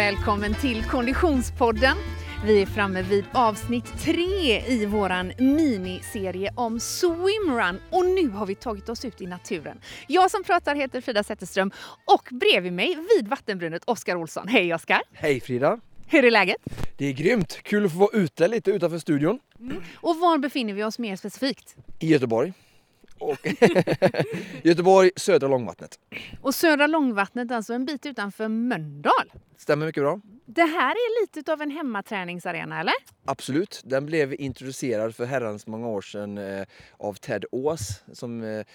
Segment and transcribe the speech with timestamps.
[0.00, 1.96] välkommen till Konditionspodden.
[2.44, 8.54] Vi är framme vid avsnitt tre i våran miniserie om swimrun och nu har vi
[8.54, 9.80] tagit oss ut i naturen.
[10.06, 11.70] Jag som pratar heter Frida Zetterström
[12.04, 14.48] och bredvid mig vid vattenbrunnen Oskar Olsson.
[14.48, 15.02] Hej Oskar!
[15.12, 15.80] Hej Frida!
[16.06, 16.56] Hur är läget?
[16.96, 17.58] Det är grymt!
[17.62, 19.38] Kul att få vara ute lite utanför studion.
[19.60, 19.82] Mm.
[19.94, 21.76] Och var befinner vi oss mer specifikt?
[21.98, 22.52] I Göteborg.
[23.20, 23.46] Och
[24.62, 25.98] Göteborg, södra Långvattnet.
[26.42, 29.32] Och södra Långvattnet, alltså en bit utanför Mölndal.
[29.56, 30.20] Stämmer mycket bra.
[30.46, 32.94] Det här är lite av en hemmaträningsarena, eller?
[33.24, 33.82] Absolut.
[33.84, 38.66] Den blev introducerad för herrans många år sedan eh, av Ted Ås som eh,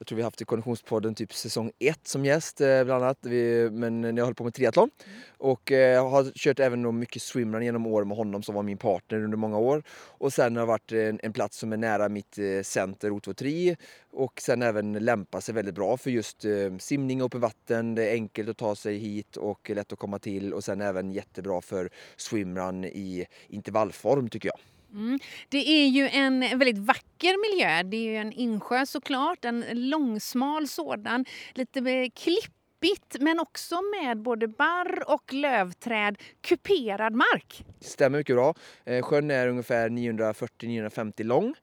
[0.00, 3.18] jag tror vi har haft i Konditionspodden typ säsong 1 som gäst eh, bland annat.
[3.20, 4.90] Vi, men när jag höll på med triathlon.
[5.38, 8.78] Och eh, har kört även då mycket swimrun genom åren med honom som var min
[8.78, 9.82] partner under många år.
[9.90, 13.76] Och sen har det varit en, en plats som är nära mitt eh, center O23
[14.12, 17.94] och sen även lämpar sig väldigt bra för just eh, simning och öppen vatten.
[17.94, 21.12] Det är enkelt att ta sig hit och lätt att komma till och sen även
[21.12, 24.58] jättebra för swimrun i intervallform tycker jag.
[24.92, 25.18] Mm.
[25.48, 27.82] Det är ju en väldigt vacker miljö.
[27.82, 31.24] Det är ju en insjö såklart, en långsmal sådan,
[31.54, 37.64] lite klippigt men också med både barr och lövträd, kuperad mark.
[37.80, 38.54] Stämmer mycket bra.
[38.84, 41.54] Eh, sjön är ungefär 940-950 lång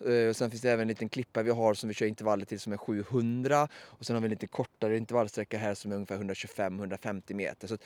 [0.00, 2.60] Eh, sen finns det även en liten klippa vi har som vi kör intervaller till
[2.60, 6.18] som är 700 och sen har vi en lite kortare intervallsträcka här som är ungefär
[6.18, 7.68] 125-150 meter.
[7.68, 7.78] Så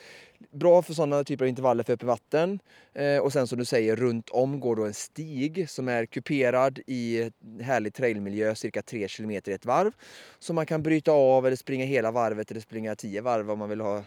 [0.51, 2.59] bra för sådana typer av intervaller för öppet vatten.
[2.93, 6.79] Eh, och sen som du säger, runt om går då en stig som är kuperad
[6.87, 7.31] i
[7.61, 9.91] härlig trailmiljö, cirka 3 km i ett varv.
[10.39, 13.69] Så man kan bryta av eller springa hela varvet eller springa 10 varv om man
[13.69, 14.03] vill ha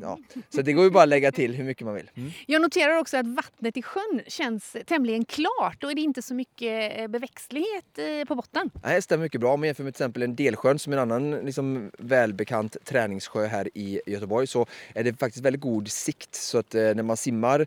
[0.00, 0.18] ja.
[0.48, 2.10] Så det går ju bara att lägga till hur mycket man vill.
[2.14, 2.30] Mm.
[2.46, 6.34] Jag noterar också att vattnet i sjön känns tämligen klart och är det inte så
[6.34, 8.70] mycket eh, beväxtlighet eh, på botten.
[8.82, 9.52] Nej, det stämmer mycket bra.
[9.52, 13.46] Om man jämför med till exempel en delsjön som är en annan liksom, välbekant träningssjö
[13.46, 16.34] här i Göteborg så är det faktiskt väldigt god sikt.
[16.34, 17.66] Så att eh, när man simmar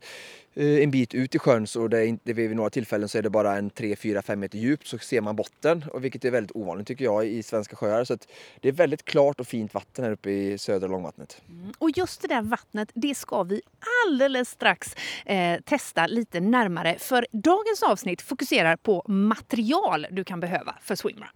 [0.59, 3.29] Eh, en bit ut i sjön så det är, vid några tillfällen så är det
[3.29, 6.55] bara en 3, 4, 5 meter djupt så ser man botten och vilket är väldigt
[6.55, 8.03] ovanligt tycker jag i svenska sjöar.
[8.03, 8.17] Så
[8.61, 11.41] det är väldigt klart och fint vatten här uppe i södra långvattnet.
[11.49, 11.73] Mm.
[11.77, 13.61] Och just det där vattnet, det ska vi
[14.05, 14.95] alldeles strax
[15.25, 21.27] eh, testa lite närmare för dagens avsnitt fokuserar på material du kan behöva för swimrun.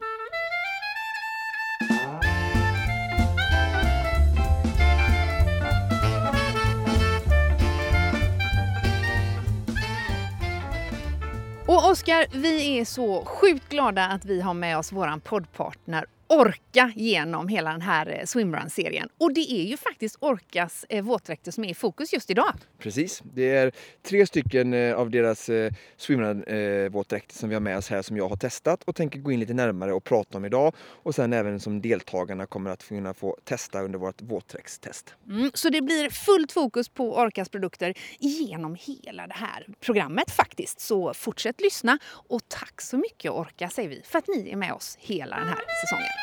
[11.91, 17.47] Oskar, vi är så sjukt glada att vi har med oss vår poddpartner orka genom
[17.47, 19.09] hela den här eh, swimrun-serien.
[19.17, 22.53] Och det är ju faktiskt Orkas eh, våtdräkter som är i fokus just idag.
[22.79, 23.71] Precis, det är
[24.03, 25.49] tre stycken eh, av deras
[25.97, 29.39] swimrun-våtdräkter som vi har med oss här som jag har testat och tänker gå in
[29.39, 30.75] lite närmare och prata om idag.
[30.79, 35.15] Och sen även som deltagarna kommer att kunna få testa under vårt våtdräktstest.
[35.29, 40.79] Mm, så det blir fullt fokus på Orkas produkter genom hela det här programmet faktiskt.
[40.79, 44.73] Så fortsätt lyssna och tack så mycket Orka säger vi för att ni är med
[44.73, 46.20] oss hela den här säsongen.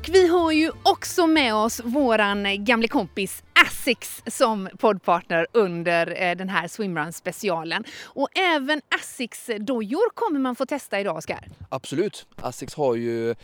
[0.00, 6.36] Och vi har ju också med oss våran gamle kompis Asics som poddpartner under eh,
[6.36, 7.84] den här swimrun specialen.
[8.04, 11.48] Och även Asics dojor kommer man få testa idag, Oskar.
[11.68, 12.26] Absolut.
[12.36, 13.34] Asics har ju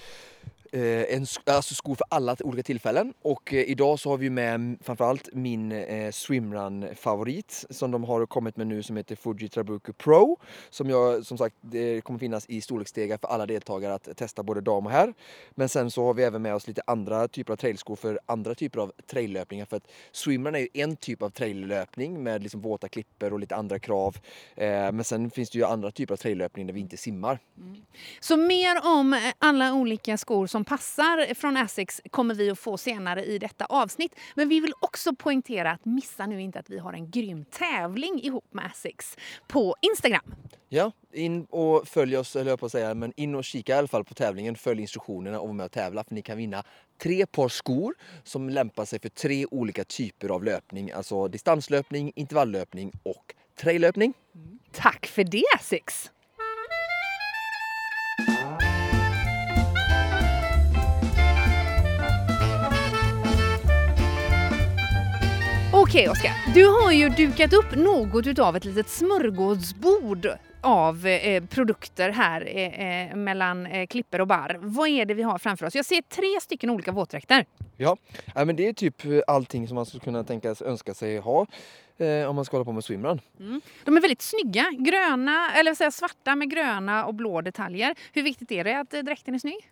[0.77, 3.15] Eh, en, alltså skor för alla olika tillfällen.
[3.23, 8.57] Och eh, idag så har vi med framförallt min eh, swimrun-favorit som de har kommit
[8.57, 10.39] med nu som heter Fuji Trabuku Pro.
[10.71, 14.61] Som jag som sagt, det kommer finnas i storleksstegar för alla deltagare att testa både
[14.61, 15.15] dam och herr.
[15.51, 18.55] Men sen så har vi även med oss lite andra typer av trailskor för andra
[18.55, 19.65] typer av traillöpningar.
[19.65, 23.57] För att swimrun är ju en typ av traillöpning med liksom våta klipper och lite
[23.57, 24.17] andra krav.
[24.55, 27.39] Eh, men sen finns det ju andra typer av traillöpning där vi inte simmar.
[27.59, 27.83] Mm.
[28.21, 32.77] Så mer om eh, alla olika skor som passar från Asics kommer vi att få
[32.77, 34.15] senare i detta avsnitt.
[34.35, 38.21] Men vi vill också poängtera att missa nu inte att vi har en grym tävling
[38.23, 39.17] ihop med Asics
[39.47, 40.35] på Instagram.
[40.69, 43.79] Ja, in och följ oss, eller jag på att säga, men in och kika i
[43.79, 44.57] alla fall på tävlingen.
[44.57, 46.65] Följ instruktionerna och var med och tävla för ni kan vinna
[47.03, 50.93] tre par skor som lämpar sig för tre olika typer av löpning.
[50.93, 54.15] Alltså distanslöpning, intervalllöpning och traillöpning.
[54.73, 56.11] Tack för det Asics!
[65.89, 70.29] Okej Oskar, du har ju dukat upp något utav ett litet smörgåsbord
[70.61, 74.59] av eh, produkter här eh, eh mellan eh, klipper och bar.
[74.61, 75.75] Vad är det vi har framför oss?
[75.75, 77.47] Jag ser tre stycken olika våtdräkter.
[77.77, 77.97] Ja,
[78.35, 81.47] ja men det är typ allting som man skulle kunna tänka sig önska sig ha.
[81.99, 83.21] eh, om man ska hålla på med swimrun.
[83.41, 83.61] Mm.
[83.85, 87.95] De är väldigt snygga, gröna, eller säga svarta med gröna och blå detaljer.
[88.13, 89.71] Hur viktigt är det att eh, dräkten är snygg?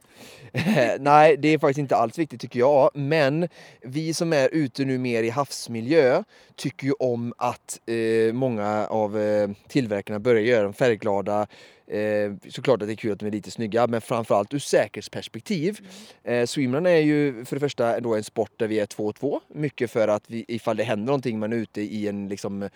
[0.53, 2.91] Eh, nej, det är faktiskt inte alls viktigt tycker jag.
[2.95, 3.49] Men
[3.83, 6.23] vi som är ute nu mer i havsmiljö
[6.57, 11.47] tycker ju om att eh, många av eh, tillverkarna börjar göra dem färgglada.
[11.87, 15.79] Eh, såklart att det är kul att de är lite snygga, men framförallt ur säkerhetsperspektiv.
[16.25, 16.41] Mm.
[16.41, 19.15] Eh, swimrun är ju för det första då en sport där vi är två och
[19.15, 19.41] två.
[19.49, 22.69] Mycket för att vi, ifall det händer någonting, man är ute i en liksom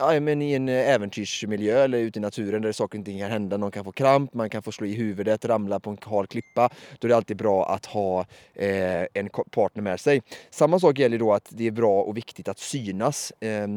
[0.00, 3.30] ja, men i en eh, äventyrsmiljö eller ute i naturen där saker och ting kan
[3.30, 3.56] hända.
[3.56, 6.70] Någon kan få kramp, man kan få slå i huvudet, ramla på en hal klippa.
[6.98, 10.22] Då är det alltid bra att ha eh, en partner med sig.
[10.50, 13.68] Samma sak gäller då att det är bra och viktigt att synas eh,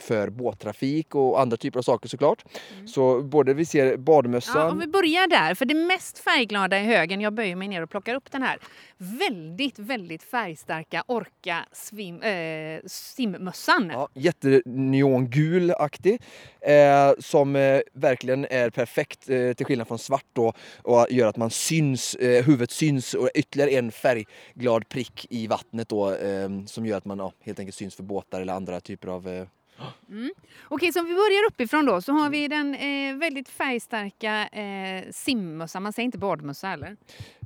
[0.00, 2.44] för båttrafik och andra typer av saker såklart.
[2.74, 2.88] Mm.
[2.88, 4.60] Så både vi ser badmössan...
[4.60, 7.82] Ja, om vi börjar där, för det mest färgglada i högen, jag böjer mig ner
[7.82, 8.58] och plockar upp den här.
[8.96, 13.90] Väldigt, väldigt färgstarka Orca swim, eh, simmössan.
[13.92, 16.22] Ja, jätteneongul aktig
[16.60, 21.36] eh, som eh, verkligen är perfekt eh, till skillnad från svart då och gör att
[21.36, 26.86] man syns, eh, huvudet syns och ytterligare en färgglad prick i vattnet då eh, som
[26.86, 29.44] gör att man ja, helt enkelt syns för båtar eller andra typer av eh,
[30.08, 30.30] Mm.
[30.68, 35.10] Okej, så om vi börjar uppifrån då så har vi den eh, väldigt färgstarka eh,
[35.10, 35.82] simmössan.
[35.82, 36.96] Man säger inte badmössa eller?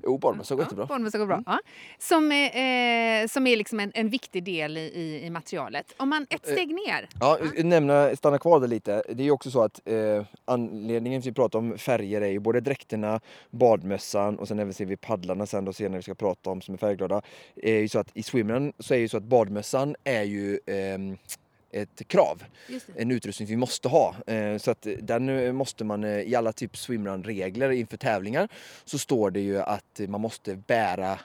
[0.03, 0.87] Jo, badmössa går ja, jättebra.
[0.87, 1.35] Badmössa går bra.
[1.35, 1.45] Mm.
[1.47, 1.59] Ja.
[1.99, 5.95] Som, eh, som är liksom en, en viktig del i, i, materialet.
[5.97, 7.09] Om man ett steg ner.
[7.21, 7.65] Ja, ja.
[7.65, 9.03] Nämna, stanna kvar där lite.
[9.09, 12.39] Det är också så att eh, anledningen till att vi pratar om färger är ju
[12.39, 13.21] både dräkterna,
[13.51, 16.75] badmössan och sen även ser vi paddlarna sen då senare vi ska prata om som
[16.75, 17.23] är färgglada.
[17.57, 20.99] är ju så att i swimrun så är ju så att badmössan är ju eh,
[21.73, 22.45] ett krav.
[22.97, 24.15] En utrustning vi måste ha.
[24.27, 28.49] Eh, så att den eh, måste man eh, i alla typ swimrun-regler inför tävlingar
[28.85, 31.19] så står det ju att man måste bära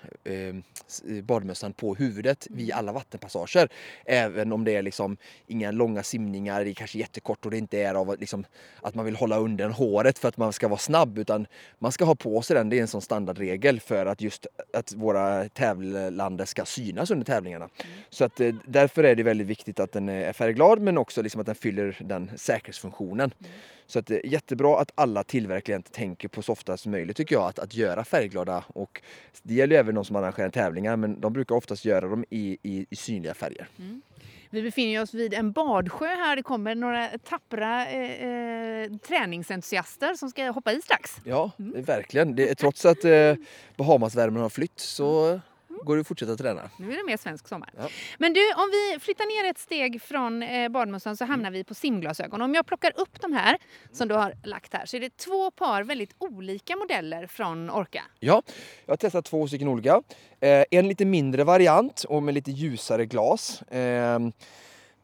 [1.23, 2.79] badmössan på huvudet vid mm.
[2.79, 3.69] alla vattenpassager.
[4.05, 5.17] Även om det är liksom
[5.47, 8.45] inga långa simningar, det är kanske jättekort och det inte är av liksom,
[8.81, 11.47] att man vill hålla under håret för att man ska vara snabb utan
[11.79, 12.69] man ska ha på sig den.
[12.69, 17.65] Det är en sån standardregel för att just att våra tävlande ska synas under tävlingarna.
[17.65, 17.97] Mm.
[18.09, 21.47] Så att därför är det väldigt viktigt att den är färgglad men också liksom att
[21.47, 23.31] den fyller den säkerhetsfunktionen.
[23.39, 23.51] Mm.
[23.85, 27.35] Så att det är jättebra att alla tillverkare tänker på så ofta som möjligt tycker
[27.35, 29.01] jag att, att göra färgglada och
[29.43, 32.85] det gäller även de som arrangerar tävlingar men de brukar oftast göra dem i, i,
[32.89, 33.67] i synliga färger.
[33.79, 34.01] Mm.
[34.49, 36.35] Vi befinner oss vid en badsjö här.
[36.35, 41.15] Det kommer några tappra eh, eh, träningsentusiaster som ska hoppa i strax.
[41.23, 41.81] Ja, mm.
[41.83, 42.35] verkligen.
[42.35, 43.35] Det, trots att eh,
[43.75, 45.39] Bahamasvärmen har flytt så
[45.83, 46.69] går att fortsätta träna.
[46.77, 47.69] Nu är det mer svensk sommar.
[47.77, 47.89] Ja.
[48.17, 51.73] Men du, om vi flyttar ner ett steg från eh, badmössan så hamnar vi på
[51.73, 52.41] simglasögon.
[52.41, 53.57] Om jag plockar upp de här
[53.91, 58.03] som du har lagt här så är det två par väldigt olika modeller från Orca.
[58.19, 58.41] Ja,
[58.85, 60.01] jag har testat två stycken olika.
[60.39, 63.61] Eh, en lite mindre variant och med lite ljusare glas.
[63.61, 64.19] Eh,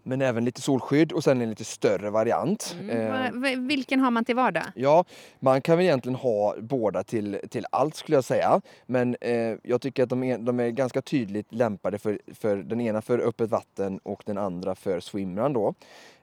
[0.04, 2.76] men även lite solskydd och sen en lite större variant.
[2.80, 3.44] Mm.
[3.44, 4.64] Eh, vilken har man till vardag?
[4.76, 5.06] Ja,
[5.40, 8.62] man kan väl egentligen ha båda till, till allt skulle jag säga.
[8.86, 12.82] Men eh, jag tycker att de är, de är ganska tydligt lämpade för, för den
[12.82, 15.74] ena för öppet vatten och den andra för swimrun då.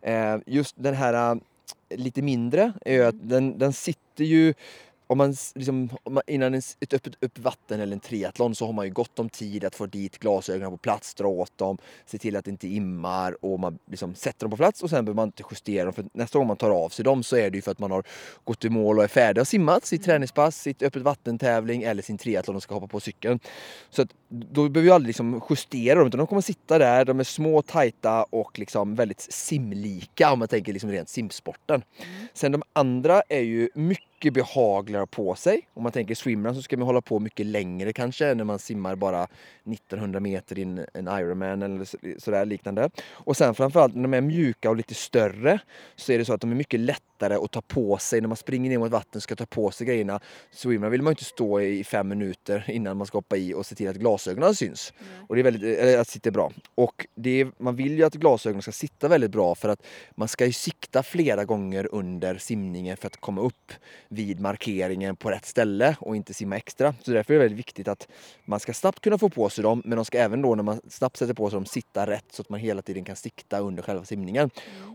[0.00, 1.40] Eh, just den här eh,
[1.96, 3.28] lite mindre är att mm.
[3.28, 4.54] den, den sitter ju
[5.10, 8.72] om man, liksom, om man innan ett öppet upp vatten eller en triathlon så har
[8.72, 12.18] man ju gott om tid att få dit glasögonen på plats, dra åt dem, se
[12.18, 15.16] till att det inte immar och man liksom sätter dem på plats och sen behöver
[15.16, 17.58] man inte justera dem för nästa gång man tar av sig dem så är det
[17.58, 18.04] ju för att man har
[18.44, 22.18] gått i mål och är färdig och simmat sitt träningspass, sitt öppet vattentävling eller sin
[22.18, 23.40] triathlon och ska hoppa på cykeln.
[23.90, 27.20] Så att, då behöver vi aldrig liksom justera dem utan de kommer sitta där, de
[27.20, 31.82] är små, tajta och liksom väldigt simlika om man tänker liksom rent simsporten.
[31.98, 32.26] Mm.
[32.34, 35.68] Sen de andra är ju mycket mycket behagligare på sig.
[35.74, 38.96] Om man tänker swimrun så ska man hålla på mycket längre kanske när man simmar
[38.96, 39.26] bara
[39.64, 42.90] 1900 meter i en, Ironman eller sådär liknande.
[43.10, 45.58] Och sen framförallt när de är mjuka och lite större
[45.96, 48.36] så är det så att de är mycket lättare att ta på sig när man
[48.36, 50.20] springer ner mot vatten och ska ta på sig grejerna.
[50.50, 53.74] Swimrun vill man inte stå i fem minuter innan man ska hoppa i och se
[53.74, 54.92] till att glasögonen syns.
[54.98, 55.24] Mm.
[55.28, 56.52] Och det är väldigt, eller att sitter bra.
[56.74, 60.28] Och det är, man vill ju att glasögonen ska sitta väldigt bra för att man
[60.28, 63.72] ska ju sikta flera gånger under simningen för att komma upp
[64.12, 66.94] vid markeringen på rätt ställe och inte simma extra.
[67.02, 68.08] Så därför är det väldigt viktigt att
[68.44, 70.80] man ska snabbt kunna få på sig dem men de ska även då när man
[70.88, 73.82] snabbt sätter på sig dem sitta rätt så att man hela tiden kan sikta under
[73.82, 74.50] själva simningen.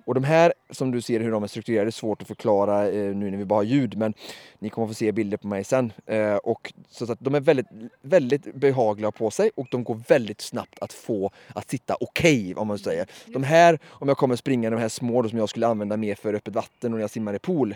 [0.05, 3.15] Och de här som du ser hur de är strukturerade är svårt att förklara eh,
[3.15, 4.13] nu när vi bara har ljud men
[4.59, 5.93] ni kommer få se bilder på mig sen.
[6.05, 7.67] Eh, och så att de är väldigt,
[8.01, 12.53] väldigt behagliga på sig och de går väldigt snabbt att få att sitta okej okay,
[12.53, 13.07] om man säger.
[13.25, 16.15] De här, om jag kommer springa de här små då, som jag skulle använda mer
[16.15, 17.75] för öppet vatten och när jag simmar i pool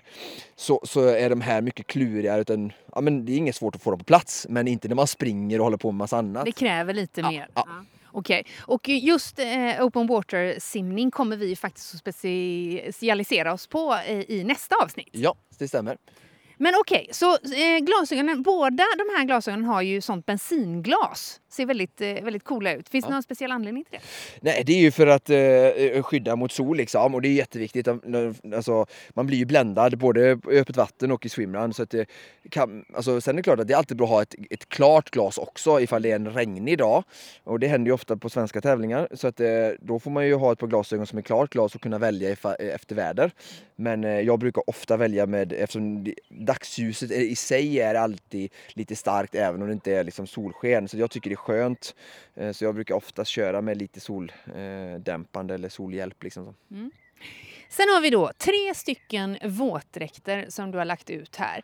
[0.56, 2.42] så, så är de här mycket klurigare.
[2.42, 4.96] Utan, ja, men det är inget svårt att få dem på plats men inte när
[4.96, 6.46] man springer och håller på med massa annat.
[6.46, 7.48] Det kräver lite ja, mer.
[7.56, 7.68] Ja.
[8.12, 14.32] Okej, och just eh, open water simning kommer vi faktiskt att specialisera oss på eh,
[14.32, 15.10] i nästa avsnitt.
[15.12, 15.98] Ja, det stämmer.
[16.62, 21.40] Men okej, så eh, glasögonen, båda de här glasögonen har ju sånt bensinglas.
[21.52, 22.90] Ser väldigt, eh, väldigt coola ut.
[22.90, 23.14] Finns det Ja.
[23.14, 24.06] någon speciell anledning till det?
[24.42, 27.88] Nej, det är ju för att eh, skydda mot sol liksom och det är jätteviktigt.
[28.56, 31.74] Alltså, man blir ju bländad både i öppet vatten och i swimrun.
[31.74, 32.06] Så att det
[32.52, 34.70] kan, alltså, sen är det klart att det är alltid bra att ha ett, ett
[34.70, 37.04] klart glas också ifall det är en regnig dag.
[37.44, 39.08] Och det händer ju ofta på svenska tävlingar.
[39.14, 39.48] Så att, eh,
[39.82, 42.30] då får man ju ha ett par glasögon som är klart glas och kunna välja
[42.60, 43.32] efter väder.
[43.80, 49.36] Men eh, jag brukar ofta välja med, eftersom dagsljuset i sig är alltid lite starkt
[49.36, 50.88] även om det inte är liksom solsken.
[50.88, 51.96] Så jag tycker det är skönt.
[52.36, 56.24] Eh, så jag brukar oftast köra med lite soldämpande eh, eller solhjälp.
[56.24, 56.56] Liksom.
[56.72, 56.92] Mm.
[57.70, 61.62] Sen har vi då tre stycken våtdräkter som du har lagt ut här.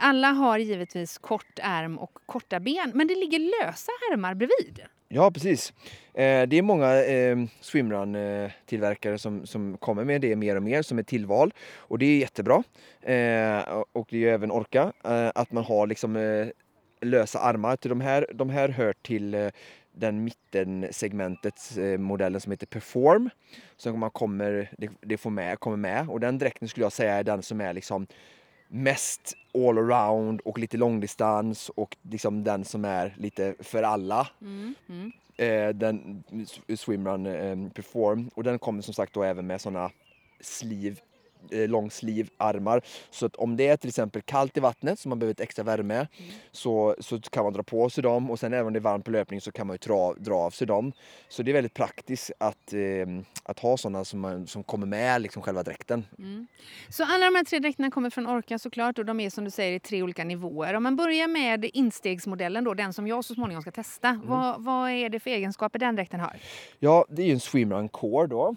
[0.00, 4.80] Alla har givetvis kort ärm och korta ben, men det ligger lösa ärmar bredvid.
[5.08, 5.72] Ja, precis.
[6.14, 10.82] Eh, Det är många ehm, eh, swimrun-tillverkare som, som kommer med det mer och mer
[10.82, 11.52] som ett tillval.
[11.76, 12.62] Och det är jättebra.
[13.02, 16.46] Eh, Och det är ju även Orca, eh, att man har liksom eh,
[17.00, 17.76] lösa armar.
[17.76, 19.48] Till de, här, de här hör till eh,
[19.92, 23.30] den mittensegmentets modellen som heter Perform.
[23.76, 26.08] Som man kommer, det, det får med, kommer med.
[26.08, 28.06] Och den dräkten skulle jag säga är den som är liksom
[28.68, 34.28] mest all around och lite långdistans och liksom den som är lite för alla.
[35.36, 36.24] Eh, den
[36.76, 38.30] swimrun eh, perform.
[38.34, 39.90] Och den kommer som sagt då även med såna
[40.40, 41.00] sliv
[41.50, 42.82] eh, lång slivarmar.
[43.10, 45.64] Så att om det är till exempel kallt i vattnet så man behöver ett extra
[45.64, 46.06] värme
[46.52, 49.04] så, så kan man dra på sig dem och sen även om det är varmt
[49.04, 50.92] på löpning så kan man ju dra, dra av sig dem.
[51.28, 52.80] Så det är väldigt praktiskt att, eh,
[53.42, 56.04] att ha sådana som, man, som kommer med liksom själva dräkten.
[56.88, 59.50] Så alla de här tre dräkterna kommer från Orca såklart och de är som du
[59.50, 60.74] säger i tre olika nivåer.
[60.74, 64.20] Om man börjar med instegsmodellen då, den som jag så småningom ska testa.
[64.24, 66.36] Vad, vad är det för egenskaper den dräkten har?
[66.78, 68.56] Ja, det är ju en swimrun core då.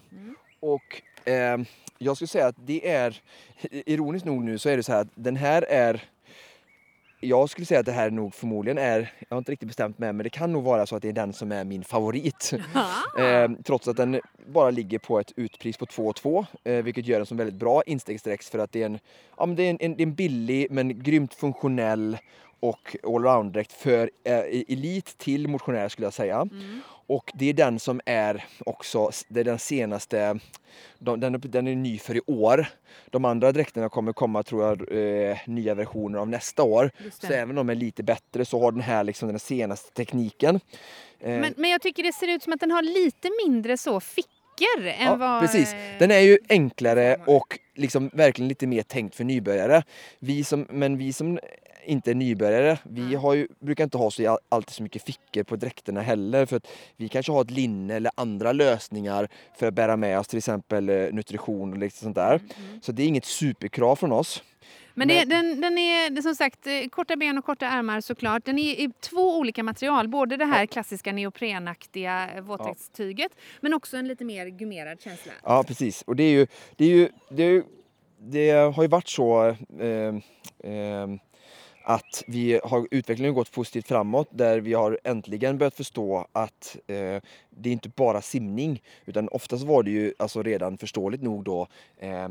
[0.59, 1.57] Och eh,
[1.97, 3.21] jag skulle säga att det är,
[3.71, 6.03] ironiskt nog nu så är det så här att den här är
[7.21, 10.13] jag skulle säga att det här nog förmodligen är, jag har inte riktigt bestämt mig,
[10.13, 12.53] men det kan nog vara så att det är den som är min favorit.
[13.19, 17.19] Eh, trots att den bara ligger på ett utpris på 2 2 eh, vilket gör
[17.19, 18.99] den som väldigt bra instegsdräkt för att det är en,
[19.37, 22.17] ja, men det är en, en, det är en billig men grymt funktionell
[22.59, 26.47] och allround-dräkt för eh, elit till motionär skulle jag säga.
[27.11, 30.39] Och det är den som är också, det är den senaste,
[30.99, 32.65] de, den, den är ny för i år.
[33.09, 34.91] De andra dräkterna kommer komma tror jag
[35.31, 36.91] eh, nya versioner av nästa år.
[37.19, 40.55] Så även om de är lite bättre så har den här liksom den senaste tekniken.
[41.19, 43.99] Eh, Men, men jag tycker det ser ut som att den har lite mindre så
[43.99, 45.41] fickor än Ja, vad...
[45.41, 45.73] precis.
[45.73, 49.83] eh, Den är ju enklare och liksom verkligen lite mer tänkt för nybörjare.
[50.19, 51.39] Vi som, men vi som
[51.85, 56.01] inte nybörjare, vi har ju, brukar inte ha så alltid så mycket fickor på dräkterna
[56.01, 56.45] heller.
[56.45, 60.27] För att vi kanske har ett linne eller andra lösningar för att bära med oss
[60.27, 62.39] till exempel eh, nutrition och lite sånt där.
[62.81, 64.43] Så det är inget superkrav från oss.
[64.93, 68.45] Men det, Men- den, den är som sagt eh, korta ben och korta ärmar såklart.
[68.45, 70.07] Den är i två olika material.
[70.07, 75.31] Både det här klassiska neoprenaktiga eh, våtdräktstyget men också en lite mer gummerad känsla.
[75.43, 76.01] Ja, precis.
[76.01, 77.63] Och det är ju, det är ju, det, är ju,
[78.19, 79.47] det har ju varit så
[79.79, 80.15] eh,
[80.71, 81.07] eh,
[81.93, 86.77] att vi har utvecklingen har gått positivt framåt där vi har äntligen börjat förstå att
[86.87, 87.21] eh,
[87.61, 91.67] det är inte bara simning utan oftast var det ju alltså redan förståeligt nog då
[91.99, 92.29] eh, eh,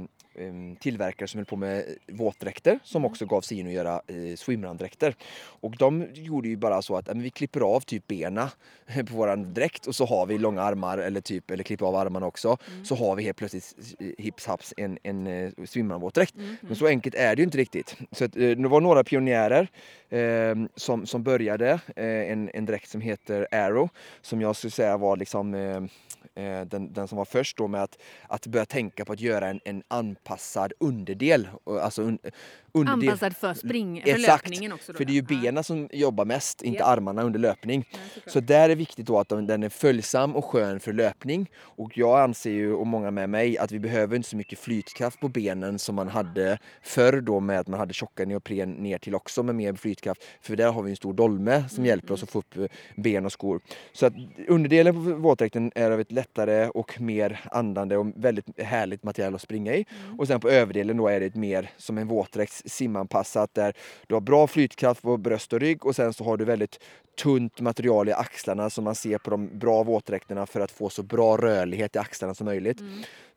[0.81, 5.15] tillverkare som höll på med våtdräkter som också gav sig in och göra eh, swimrun-dräkter.
[5.61, 8.51] Och de gjorde ju bara så att men vi klipper av typ bena
[9.09, 12.27] på våran dräkt och så har vi långa armar eller typ eller klipper av armarna
[12.27, 12.57] också.
[12.85, 16.35] Så har vi helt plötsligt eh, hips haps en, en eh, swimrun-våtdräkt.
[16.61, 17.97] Men så enkelt är det ju inte riktigt.
[18.13, 19.69] Så att, eh, det var några pionjärer
[20.09, 23.89] eh, som, som började eh, en, en dräkt som heter Arrow
[24.23, 25.77] som jag skulle säga var liksom eh,
[26.45, 27.99] eh, den, den som var först då med att,
[28.29, 31.49] att börja tänka på att göra en, en anpassad underdel.
[31.83, 32.19] Alltså un,
[32.73, 33.09] underdel.
[33.09, 34.93] Anpassad för spring, för Exakt, löpningen också.
[34.93, 35.41] Då, för det är ju ja.
[35.43, 36.85] benen som jobbar mest, inte Ja.
[36.87, 37.89] armarna under löpning.
[37.93, 37.99] Ja.
[38.27, 41.51] Så där är viktigt då att de- den är följsam och skön för löpning.
[41.57, 45.21] Och jag anser ju, och många med mig, att vi behöver inte så mycket flytkraft
[45.21, 49.15] på benen som man hade förr då med att man hade tjocka neopren ner till
[49.15, 50.25] också med mer flytkraft.
[50.41, 52.65] För där har vi en stor dolme som hjälper oss att få upp eh,
[52.97, 53.61] ben och skor.
[53.93, 54.13] Så att
[54.49, 59.41] underdelen på våtdräkten är av ett lättare och mer andande och väldigt härligt material att
[59.41, 59.87] springa i.
[60.19, 63.73] Och sen på överdelen då är det mer som en våtdräkt simanpassat där
[64.07, 66.79] du har bra flytkraft på bröst och rygg och sen så har du väldigt
[67.23, 71.03] tunt material i axlarna som man ser på de bra våtdräkterna för att få så
[71.03, 72.81] bra rörlighet i axlarna som möjligt.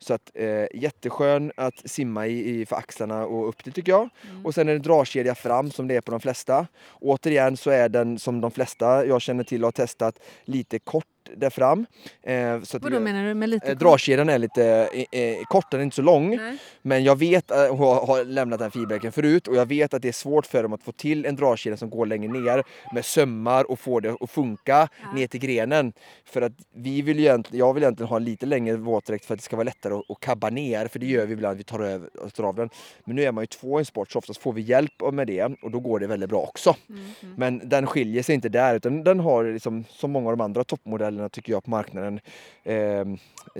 [0.04, 4.08] Så att eh, jätteskön att simma i, i för axlarna och upp till tycker jag.
[4.30, 4.46] Mm.
[4.46, 6.66] Och sen är det dragkedja fram som det är på de flesta.
[7.00, 11.06] Återigen så är den som de flesta jag känner till och har testat lite kort
[11.36, 11.86] där fram.
[12.22, 15.44] Eh, så att Vad då menar du med lite Eh, Dragkedjan är lite eh, eh,
[15.44, 16.36] kort, den är inte så lång.
[16.36, 16.56] Nej.
[16.82, 20.08] Men jag vet, eh, har, har lämnat den feedbacken förut och jag vet att det
[20.08, 22.62] är svårt för dem att få till en dragkedja som går längre ner
[22.94, 25.12] med sömmar och få det att funka Ja.
[25.14, 25.92] ner till grenen.
[26.24, 29.34] För att vi vill ju egentligen, jag vill egentligen ha en lite längre våtdräkt för
[29.34, 30.88] att det ska vara lättare att, att kabba ner.
[30.88, 32.70] För det gör vi ibland, vi tar, över, tar av den.
[33.04, 35.26] Men nu är man ju två i en sport så oftast får vi hjälp med
[35.26, 36.76] det och då går det väldigt bra också.
[36.88, 37.34] Mm, mm.
[37.36, 40.64] Men den skiljer sig inte där utan den har liksom, som många av de andra
[40.64, 42.20] toppmodellerna tycker jag på marknaden
[42.64, 43.04] eh,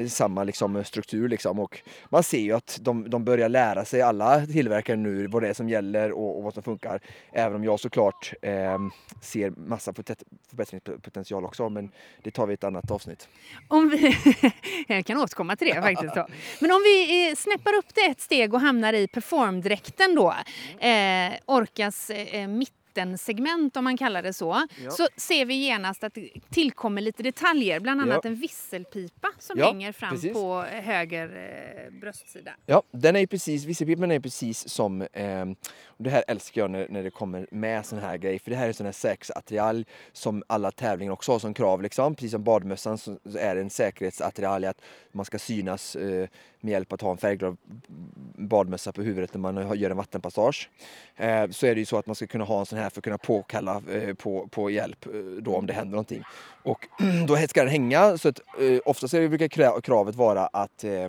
[0.09, 1.29] samma liksom, struktur.
[1.29, 1.59] Liksom.
[1.59, 5.49] Och man ser ju att de, de börjar lära sig, alla tillverkare nu, vad det
[5.49, 7.01] är som gäller och, och vad som funkar.
[7.33, 8.79] Även om jag såklart eh,
[9.21, 11.91] ser massa förbätt- förbättringspotential också men
[12.23, 13.29] det tar vi i ett annat avsnitt.
[13.69, 14.17] Om vi,
[14.89, 16.17] jag kan återkomma till det faktiskt.
[16.59, 20.35] Men om vi eh, snäppar upp det ett steg och hamnar i performdräkten då.
[20.79, 22.49] Eh, orkas eh,
[22.95, 24.67] mittensegment om man kallar det så.
[24.85, 24.91] Ja.
[24.91, 27.81] Så ser vi genast att det tillkommer lite detaljer.
[27.81, 28.29] Bland annat Ja.
[28.31, 30.33] en visselpipa som Ja, hänger fram precis.
[30.33, 31.27] på höger
[31.87, 32.51] eh, bröstsida.
[32.67, 35.45] Ja, den är precis, visselpipan är precis som, eh,
[35.87, 38.57] och det här älskar jag när, när det kommer med sån här grej, för det
[38.57, 42.15] här är sån här säkerhetsattiralj som alla tävlingar också har som krav liksom.
[42.15, 44.81] Precis som badmössan så är det en säkerhetsattiralj att
[45.13, 46.29] man ska synas eh,
[46.61, 47.57] med hjälp av att ha en färgglad
[48.39, 50.71] badmössa på huvudet när man gör en vattenpassage.
[51.17, 53.01] Eh, så är det ju så att man ska kunna ha en sån här för
[53.01, 56.23] att kunna påkalla eh, på, på hjälp eh, då om det händer någonting.
[56.63, 56.87] Och
[57.27, 61.09] då ska den hänga så att eh, oftast är det, brukar kravet vara att eh,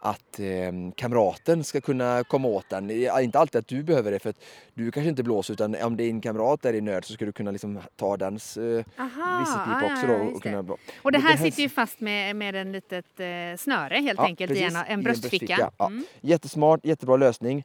[0.00, 2.86] att eh, kamraten ska kunna komma åt den.
[2.88, 4.36] Det Inte alltid att du behöver det för att
[4.74, 7.50] du kanske inte blåser utan om din kamrat är i nöd så ska du kunna
[7.50, 10.40] liksom ta dens eh, Aha, visselpipa också då och det.
[10.40, 10.76] kunna blå.
[11.02, 13.26] Och det här det här- sitter ju fast med, med en litet eh,
[13.58, 15.46] snöre helt Ja, enkelt precis, en, i en en bröstficka.
[15.46, 15.86] bröstficka, ja.
[15.86, 16.04] Mm.
[16.20, 17.64] Jättesmart, jättebra lösning.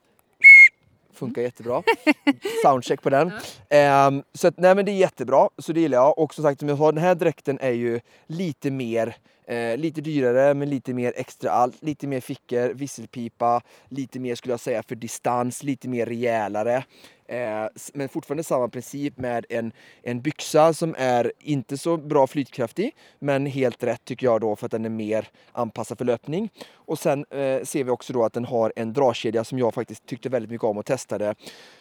[1.14, 1.84] Funkar jättebra.
[2.64, 3.32] Soundcheck på den.
[3.70, 6.20] Ehm, så att, nej men det är jättebra, så det gillar jag.
[6.20, 10.01] Och som sagt, som jag sa, den här dräkten är ju lite mer Eh, lite
[10.01, 11.84] dyrare men lite mer extra allt.
[11.84, 16.84] Lite mer fickor, visselpipa, lite mer skulle jag säga för distans, lite mer rejälare.
[17.32, 19.71] Eh, men fortfarande samma princip med en,
[20.04, 24.65] en byxa som är inte så bra flytkraftig men helt rätt tycker jag då för
[24.65, 26.49] att den är mer anpassad för löpning.
[26.73, 30.06] Och sen eh, ser vi också då att den har en dragkedja som jag faktiskt
[30.06, 31.27] tyckte väldigt mycket om och testade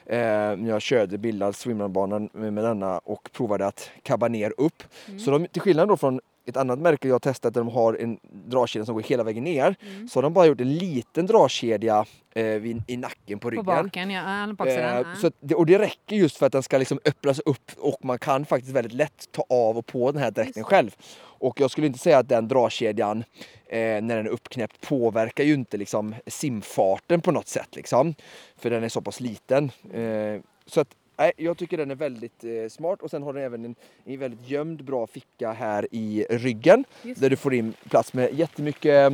[0.06, 0.18] eh,
[0.56, 4.82] när jag körde bildad swimrunbanan med, med denna och provade att kabba ner upp.
[5.18, 8.18] Så de, till skillnad då från ett annat märke jag testat där de har en
[8.22, 9.76] dragkedja som går hela vägen ner
[10.08, 13.64] så har de bara gjort en liten dragkedja eh, vid, i nacken på På ryggen.
[13.64, 14.52] baken, ja.
[14.58, 14.84] Baksidan.
[14.84, 15.30] Eh, ja.
[15.48, 18.46] så och det räcker just för att den ska liksom öppnas upp och man kan
[18.46, 20.96] faktiskt väldigt lätt ta av och på den här dräkten själv.
[21.22, 23.24] Och jag skulle inte säga att den dragkedjan
[23.66, 28.14] eh, när den är uppknäppt påverkar ju inte liksom simfarten på något sätt liksom.
[28.56, 29.70] För den är så pass liten.
[29.92, 30.88] Eh, så att
[31.20, 33.02] Nej, jag tycker den är väldigt eh, smart.
[33.02, 36.84] Och sen har den även en, en väldigt gömd bra ficka här i ryggen
[37.16, 39.12] där du får in plats med jättemycket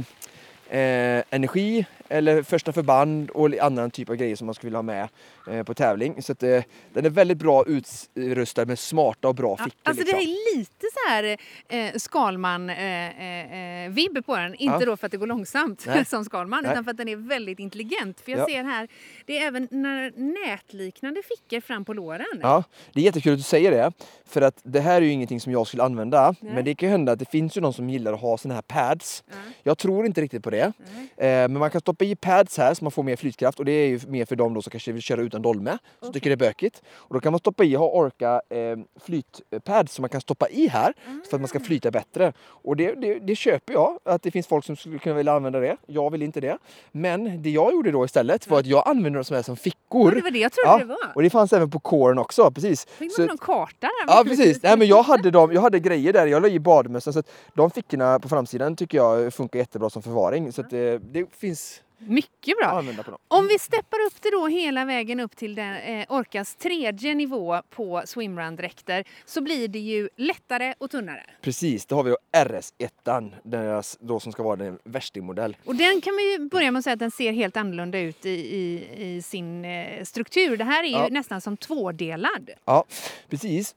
[0.70, 4.82] eh, energi eller första förband och annan typ av grejer som man skulle vilja ha
[4.82, 5.08] med
[5.50, 6.22] eh, på tävling.
[6.22, 9.78] Så att, eh, den är väldigt bra utrustad med smarta och bra Ja, fickor.
[9.82, 10.18] alltså liksom.
[10.18, 11.36] det är lite så här
[11.68, 14.54] eh, Skalman-vibb på den.
[14.54, 14.86] Inte Ja.
[14.86, 16.04] då för att det går långsamt Nej.
[16.04, 16.72] som Skalman Nej.
[16.72, 18.20] utan för att den är väldigt intelligent.
[18.20, 18.46] För jag Ja.
[18.46, 18.88] ser här,
[19.26, 20.12] det är även när
[20.46, 22.26] nätliknande fickor fram på låren.
[22.42, 23.92] Ja, det är jättekul att du säger det.
[24.28, 26.34] För att det här är ju ingenting som jag skulle använda.
[26.40, 26.52] Nej.
[26.54, 28.54] Men det kan ju hända att det finns ju någon som gillar att ha såna
[28.54, 29.24] här pads.
[29.28, 29.34] Ja.
[29.62, 30.55] Jag tror inte riktigt på det.
[30.64, 30.72] Nej.
[31.16, 33.72] Eh, men man kan stoppa i pads här så man får mer flytkraft och det
[33.72, 35.78] är ju mer för dem då som kanske vill köra utan dolme.
[36.00, 36.82] Som tycker det är bökigt.
[36.96, 40.68] Och då kan man stoppa i, ha orka eh, flytpads som man kan stoppa i
[40.68, 40.92] här
[41.30, 42.32] för att man ska flyta bättre.
[42.46, 45.60] Och det, det, det köper jag, att det finns folk som skulle kunna vilja använda
[45.60, 45.76] det.
[45.86, 46.58] Jag vill inte det.
[46.92, 50.10] Men det jag gjorde då istället var att jag använde dem som, är som fickor.
[50.10, 51.12] Ja, det var det jag trodde Ja, det var.
[51.14, 52.86] Och det fanns även på kåren också, precis.
[52.86, 53.90] Fick Så- man någon karta där?
[54.06, 57.12] Ja precis, Nej, men jag hade, dem, jag hade grejer där, jag la i badmössan
[57.12, 60.45] så att de fickorna på framsidan tycker jag funkar jättebra som förvaring.
[60.52, 62.82] Så att det, det finns Mycket bra.
[63.28, 67.62] Om vi steppar upp det då hela vägen upp till den, eh, Orcas tredje nivå
[67.70, 71.22] på swimrun-dräkter så blir det ju lättare och tunnare.
[71.42, 75.56] Precis, då har vi då RS1, deras, då som ska vara en värstingmodell.
[75.64, 78.30] Och den kan vi börja med att säga att den ser helt annorlunda ut i,
[78.30, 80.56] i, i sin eh, struktur.
[80.56, 81.08] Det här är ju Ja.
[81.10, 82.50] nästan som tvådelad.
[82.64, 82.84] Ja,
[83.28, 83.74] precis.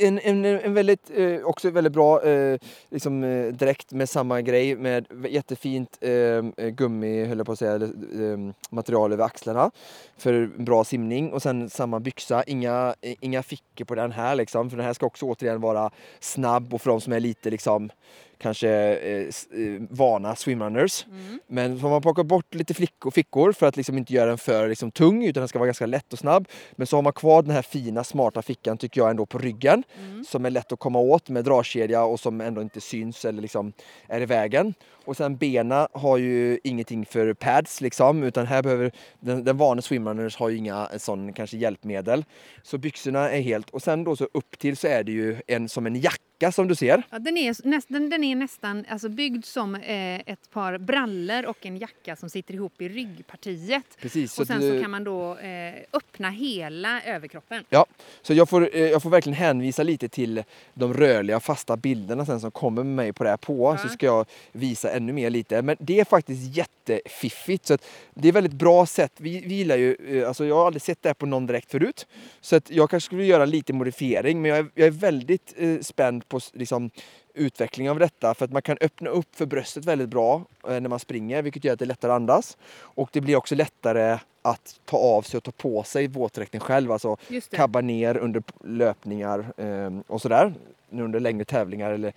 [0.00, 2.58] En, en, en väldigt, eh, också väldigt bra eh,
[2.90, 7.58] liksom, eh, dräkt med samma grej med jättefint eh, eh gummi, höll jag på att
[7.58, 9.70] säga, eller, eh, material över axlarna
[10.16, 11.32] för bra simning.
[11.32, 14.70] Och sen samma byxa, inga, eh, inga fickor på den här liksom.
[14.70, 17.90] För den här ska också återigen vara snabb och för de som är lite liksom
[18.38, 21.06] kanske eh, eh, vana swimrunners.
[21.10, 21.40] Mm.
[21.46, 24.38] Men så har man plockat bort lite flickor, fickor för att liksom inte göra den
[24.38, 26.48] för liksom, tung utan den ska vara ganska lätt och snabb.
[26.72, 29.82] Men så har man kvar den här fina smarta fickan tycker jag ändå på ryggen
[30.00, 30.24] Mm.
[30.24, 33.72] som är lätt att komma åt med dragkedja och som ändå inte syns eller liksom
[34.06, 34.74] är i vägen.
[35.04, 39.82] Och sen bena har ju ingenting för pads liksom utan här behöver den, den vanliga
[39.82, 42.24] swimrunners har ju inga sån kanske hjälpmedel.
[42.62, 45.68] Så byxorna är helt och sen då så upp till så är det ju en
[45.68, 46.22] som en jacka
[46.52, 47.02] som du ser.
[47.10, 51.66] Ja, den, är nästan, den är nästan alltså byggd som eh, ett par brallor och
[51.66, 53.84] en jacka som sitter ihop i ryggpartiet.
[54.00, 54.38] Precis.
[54.38, 57.64] Och sen du- så kan man då eh, öppna hela överkroppen.
[57.70, 57.86] Ja,
[58.22, 60.42] så jag får, eh, jag får verkligen hänvisa lite till
[60.74, 63.76] de rörliga fasta bilderna sen som kommer med mig på det här på.
[63.76, 63.78] Ja.
[63.82, 65.62] Så ska jag visa ännu mer lite.
[65.62, 67.66] Men det är faktiskt jättefiffigt.
[67.66, 67.78] Så
[68.14, 69.12] det är väldigt bra sätt.
[69.16, 71.70] Vi, vi gillar ju, eh, alltså jag har aldrig sett det här på någon direkt
[71.70, 72.06] förut.
[72.40, 74.42] Så att jag kanske skulle göra lite modifiering.
[74.42, 76.90] Men jag är, jag är väldigt eh, spänd på liksom,
[77.34, 80.88] utveckling av detta för att man kan öppna upp för bröstet väldigt bra eh, när
[80.88, 82.56] man springer vilket gör att det är lättare att andas.
[82.80, 86.92] Och det blir också lättare att ta av sig och ta på sig våtdräkten själv.
[86.92, 87.16] Alltså
[87.50, 90.54] kabba ner under löpningar eh, och sådär.
[90.90, 92.12] Under längre tävlingar eller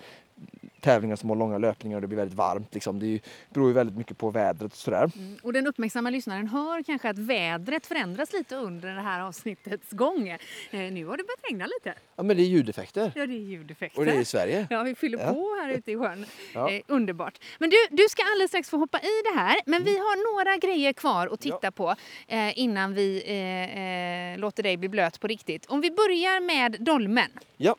[0.82, 2.74] tävlingar som har långa löpningar och det blir väldigt varmt.
[2.74, 3.00] Liksom.
[3.00, 5.12] Det beror ju väldigt mycket på vädret och sådär.
[5.16, 5.38] Mm.
[5.44, 10.28] Och den uppmärksamma lyssnaren hör kanske att vädret förändras lite under det här avsnittets gång.
[10.28, 10.40] Eh,
[10.72, 11.94] nu har det börjat regna lite.
[12.16, 13.12] Ja men det är ljudeffekter.
[13.16, 14.00] Ja, det är ljudeffekter.
[14.00, 14.68] Och det är i Sverige.
[14.70, 15.34] Ja, vi fyller Ja.
[15.34, 16.26] på här ute i sjön.
[16.54, 16.72] Ja.
[16.72, 17.40] Eh, underbart.
[17.60, 19.56] Men du, du ska alldeles strax få hoppa i det här.
[19.66, 21.72] Men vi har några grejer kvar att titta Ja.
[21.72, 21.96] på
[22.28, 25.66] eh, innan vi eh, eh, låter dig bli blöt på riktigt.
[25.66, 27.30] Om vi börjar med dolmen.
[27.58, 27.76] Ja.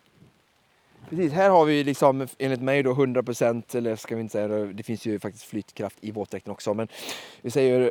[1.12, 4.72] Precis, här har vi liksom enligt mig då 100% eller ska vi inte säga det,
[4.72, 6.88] det finns ju faktiskt flytkraft i våtdräkten också men
[7.40, 7.90] vi säger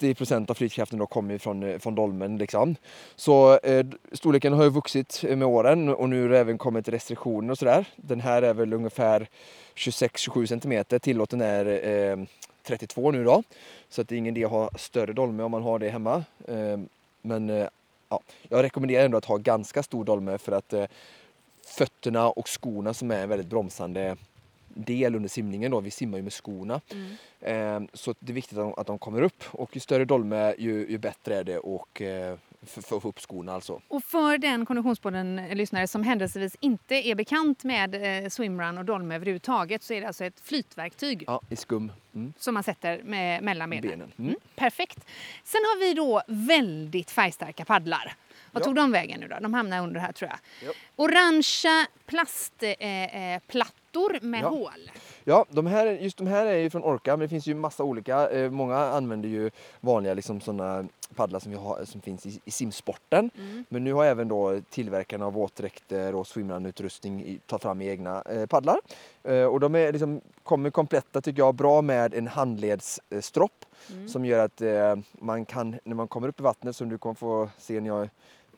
[0.00, 2.76] 80% av flytkraften då kommer från, eh, från dolmen liksom.
[3.16, 7.50] Så eh, storleken har ju vuxit med åren och nu har det även kommit restriktioner
[7.50, 7.86] och sådär.
[7.96, 9.28] Den här är väl ungefär
[9.74, 12.24] 26-27 cm, tillåten är eh,
[12.62, 13.42] 32 nu då.
[13.88, 16.24] Så att det är ingen idé att ha större dolme om man har det hemma.
[16.48, 16.80] Eh,
[17.22, 17.68] men eh,
[18.08, 20.84] ja, jag rekommenderar ändå att ha ganska stor dolme för att eh,
[21.72, 24.16] fötterna och skorna som är en väldigt bromsande
[24.74, 25.70] del under simningen.
[25.70, 25.80] Då.
[25.80, 26.80] Vi simmar ju med skorna.
[27.40, 30.54] Eh, så det är viktigt att de, att de kommer upp och ju större dolme
[30.58, 33.80] ju, ju bättre är det och eh, för, för att få upp skorna alltså.
[33.88, 39.82] Och för den Konditionspodden-lyssnare som händelsevis inte är bekant med eh, swimrun och dolme överhuvudtaget
[39.82, 41.92] så är det alltså ett flytverktyg Ja, i skum.
[42.14, 42.32] Mm.
[42.38, 43.82] som man sätter med, mellan benen.
[43.82, 44.12] Benen.
[44.18, 44.28] Mm.
[44.28, 45.06] Mm, perfekt.
[45.44, 48.14] Sen har vi då väldigt färgstarka paddlar.
[48.52, 48.64] Vad Ja.
[48.64, 49.36] tog de vägen nu då?
[49.40, 50.38] De hamnar under här tror jag.
[50.68, 50.72] Ja.
[50.96, 54.48] Orangea plastplattor eh, eh, med Ja.
[54.48, 54.90] hål.
[55.24, 57.84] Ja, de här, just de här är ju från Orca, men det finns ju massa
[57.84, 58.30] olika.
[58.30, 60.84] Eh, många använder ju vanliga liksom, sådana
[61.14, 63.30] paddlar som, vi har, som finns i, i simsporten.
[63.38, 63.64] Mm.
[63.68, 68.78] Men nu har även då tillverkarna av våtdräkter och swimrunutrustning tagit fram egna eh, paddlar.
[69.24, 74.08] Eh, och de är liksom, kommer kompletta tycker jag, bra med en handledsstropp Mm.
[74.08, 77.14] som gör att eh, man kan, när man kommer upp i vattnet, som du kommer
[77.14, 78.08] få se när jag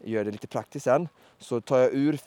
[0.00, 2.18] gör det lite praktiskt sen, så tar jag ur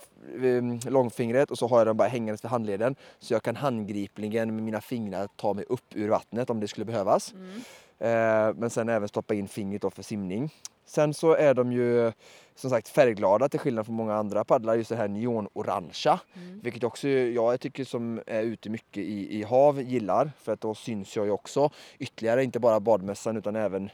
[0.44, 4.56] eh, långfingret och så har jag den bara hängandes vid handleden så jag kan handgripligen
[4.56, 7.34] med mina fingrar ta mig upp ur vattnet om det skulle behövas.
[7.34, 7.62] Mm.
[8.00, 10.54] Eh, men sen även stoppa in fingret för simning.
[10.88, 12.12] Sen så är de ju
[12.56, 14.76] som sagt färgglada till skillnad från många andra paddlar.
[14.76, 16.20] Just det här neonorangea.
[16.34, 16.60] Mm.
[16.64, 20.32] Vilket också jag tycker som är ute mycket i, i hav gillar.
[20.40, 21.70] För att då syns jag ju också
[22.00, 23.90] ytterligare, inte bara badmössan utan även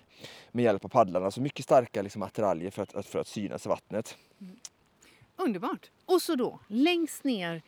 [0.51, 1.31] med hjälp av paddlarna.
[1.31, 4.17] Så mycket starka liksom, attiraljer för att, för att synas i vattnet.
[5.35, 5.91] Underbart.
[6.05, 7.61] Och så då, längst ner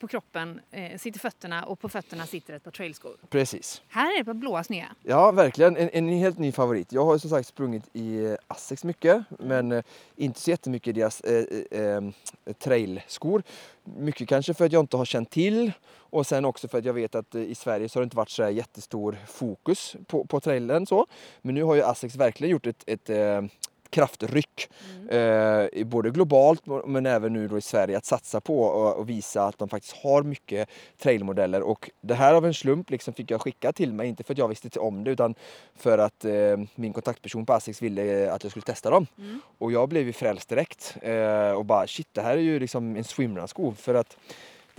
[0.00, 3.16] på kroppen eh, sitter fötterna och på fötterna sitter ett par trailskor.
[3.28, 3.82] Precis.
[3.88, 4.86] Här är det ett par blåa sneda.
[5.02, 5.76] Ja, verkligen.
[5.76, 6.92] En, en helt ny favorit.
[6.92, 9.82] Jag har som sagt sprungit i eh, Asics mycket, men eh,
[10.16, 12.02] inte så jättemycket i deras eh, eh, eh,
[12.58, 13.42] trailskor.
[13.84, 15.72] Mycket kanske för att jag inte har känt till
[16.10, 18.16] och sen också för att jag vet att eh, i Sverige så har det inte
[18.16, 21.06] varit så jättestor fokus på, på trailen så.
[21.42, 23.42] Men nu har ju Asics verkligen gjort ett, ett eh,
[23.90, 24.68] kraftryck,
[25.10, 25.18] eh,
[25.72, 29.58] i både globalt men även nu i Sverige, att satsa på och, och visa att
[29.58, 31.62] de faktiskt har mycket trailmodeller.
[31.62, 34.38] Och det här av en slump liksom fick jag skicka till mig, inte för att
[34.38, 35.34] jag visste om det utan
[35.76, 39.06] för att eh, min kontaktperson på Asics ville eh, att jag skulle testa dem.
[39.18, 39.40] Mm.
[39.58, 42.96] Och jag blev ju frälst direkt eh, och bara shit, det här är ju liksom
[42.96, 44.16] en swimrun-sko för att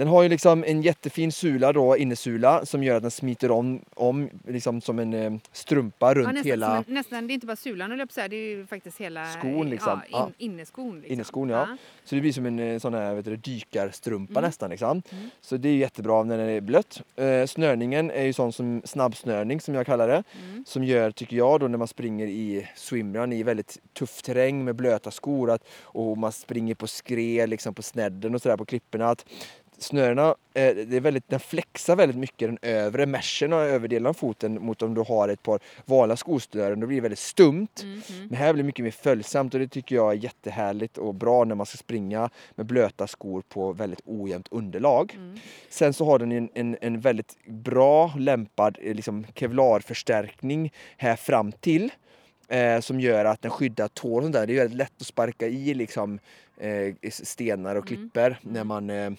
[0.01, 3.81] den har ju liksom en jättefin sula då, innesula, som gör att den smiter om,
[3.95, 7.47] om liksom som en eh, strumpa runt Ja, nästan, hela en, nästan, det är inte
[7.47, 9.89] bara sulan att säga, det är ju faktiskt hela Skon, liksom.
[9.89, 10.31] ja, in, Ja.
[10.37, 10.95] inneskon.
[10.95, 11.13] Liksom.
[11.13, 11.77] Inneskon, ja.
[12.03, 14.43] Så det blir som en eh, sån här vet du, dykarstrumpa Mm.
[14.47, 14.69] nästan.
[14.69, 15.01] Liksom.
[15.11, 15.29] Mm.
[15.41, 17.01] Så det är jättebra när den är blött.
[17.15, 20.23] Eh, snörningen är ju sån som snabbsnörning som jag kallar det.
[20.43, 20.63] Mm.
[20.67, 24.75] Som gör, tycker jag, då när man springer i swimrun i väldigt tuff terräng med
[24.75, 29.09] blöta skor att, och man springer på skred liksom på snedden och sådär på klipporna.
[29.09, 29.25] Att
[29.83, 34.13] snörena, eh, det är väldigt, den flexar väldigt mycket den övre meshen och överdelen av
[34.13, 36.79] foten mot om du har ett par vanliga skosnören.
[36.79, 37.67] Då blir det väldigt stumt.
[37.83, 38.01] Mhm.
[38.29, 41.43] Men här blir det mycket mer följsamt och det tycker jag är jättehärligt och bra
[41.43, 45.13] när man ska springa med blöta skor på väldigt ojämnt underlag.
[45.17, 45.39] Mm.
[45.69, 51.51] Sen så har den en, en, en väldigt bra lämpad eh, liksom kevlarförstärkning här fram
[51.51, 51.89] till.
[52.47, 54.47] Eh, som gör att den skyddar tår och sånt där.
[54.47, 56.19] Det är väldigt lätt att sparka i liksom,
[56.57, 58.01] eh, stenar och Mm.
[58.01, 59.11] klipper när man eh,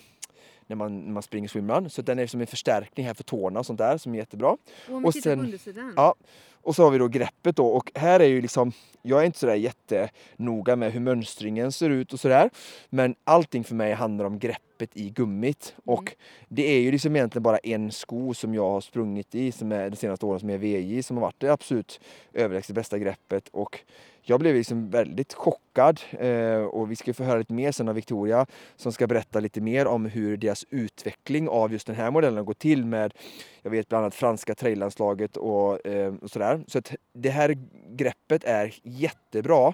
[0.72, 1.90] när man, när man springer swimrun.
[1.90, 4.48] Så den är som en förstärkning här för tårna och sånt där som är jättebra.
[4.50, 4.58] Och
[4.88, 5.92] om vi Och sen- på undersidan.
[5.96, 6.14] Ja,
[6.62, 8.72] och så har vi då greppet då och här är ju liksom,
[9.03, 12.51] jag är inte sådär jättenoga med hur mönstringen ser ut och sådär.
[12.90, 16.16] Men allting för mig handlar om greppet i gummit och
[16.48, 19.90] det är ju liksom egentligen bara en sko som jag har sprungit i som är
[19.90, 22.01] de senaste åren som är VJ som har varit det absolut
[22.33, 23.81] överlägset bästa greppet och
[24.25, 27.94] jag blev liksom väldigt chockad eh, och vi ska få höra lite mer sen av
[27.94, 28.46] Victoria
[28.77, 32.55] som ska berätta lite mer om hur deras utveckling av just den här modellen går
[32.55, 33.14] till med
[33.62, 36.64] jag vet bland annat franska traillandslaget och, eh, och sådär.
[36.66, 37.57] Så att det här
[37.88, 39.72] greppet är jättebra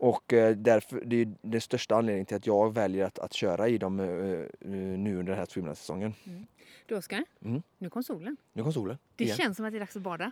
[0.00, 3.68] och eh, därför, det är den största anledningen till att jag väljer att, att köra
[3.68, 4.48] i dem eh, eh,
[4.98, 6.14] nu under den här swimrun-säsongen.
[6.86, 7.62] Du Oskar, Mm.
[7.78, 8.36] nu kom solen.
[8.52, 8.98] Nu kom solen.
[9.16, 9.36] Det igen.
[9.36, 10.30] känns som att det är dags att bada.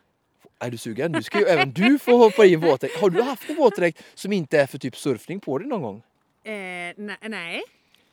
[0.59, 1.13] Är du sugen?
[1.13, 3.01] Nu ska ju även du få hoppa i en våtdräkt.
[3.01, 6.03] Har du haft en våtdräkt som inte är för typ surfning på dig någon gång?
[6.45, 7.63] Eh, ne- nej.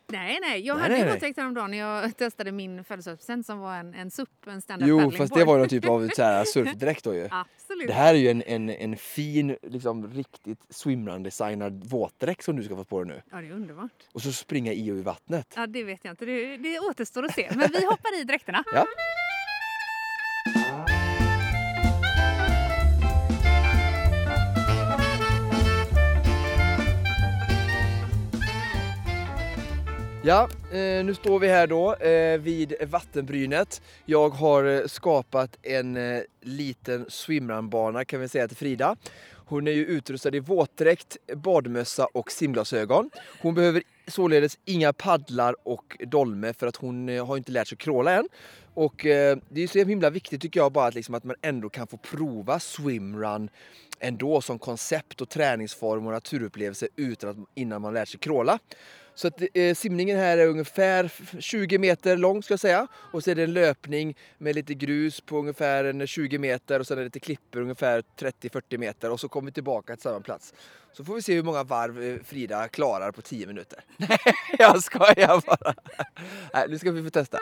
[0.08, 0.68] Nej, nej.
[0.68, 4.48] Jag Nej, hade nej, häromdagen när jag testade min födelsedagspresent som var en, en SUP,
[4.48, 7.28] en stand-up Jo, fast det var någon typ av så här surfdräkt då ju.
[7.32, 7.88] Absolut.
[7.88, 12.76] Det här är ju en, en, en fin, liksom riktigt swimrun-designad våtdräkt som du ska
[12.76, 13.22] få på dig nu.
[13.32, 13.92] Ja, det är underbart.
[14.14, 15.54] Och så springa i och i vattnet.
[15.56, 16.26] Ja, det vet jag inte.
[16.26, 17.52] Det, det återstår att se.
[17.56, 18.64] Men vi hoppar i dräkterna.
[18.74, 18.86] Ja.
[30.26, 33.82] Ja, eh, nu står vi här då eh, vid vattenbrynet.
[34.06, 35.98] Jag har eh, skapat en
[36.42, 38.96] liten swimrunbana kan vi säga till Frida.
[39.32, 43.10] Hon är ju utrustad i våtdräkt, badmössa och simglasögon.
[43.42, 48.12] Hon behöver således inga paddlar och dolme för att hon har inte lärt sig crawla
[48.12, 48.30] än.
[48.74, 48.96] Och
[49.50, 51.98] det är så himla viktigt tycker jag bara att, liksom, att man ändå kan få
[51.98, 53.50] prova swimrun
[54.00, 58.60] ändå som koncept och träningsform och naturupplevelse utan att, innan man lärt sig crawla.
[59.16, 62.88] Så att, eh, simningen här är ungefär 20 meter lång ska jag säga.
[62.94, 66.88] Och så är det en löpning med lite grus på ungefär en 20 meter och
[66.88, 70.20] sen är det lite klippor ungefär 30-40 meter och så kommer vi tillbaka till samma
[70.20, 70.54] plats.
[70.94, 73.80] Så får vi se hur många varv eh, Frida klarar på 10 minuter.
[73.98, 74.18] Nej,
[74.60, 75.74] jag skojar bara.
[76.54, 77.40] Nej, nu ska vi få testa.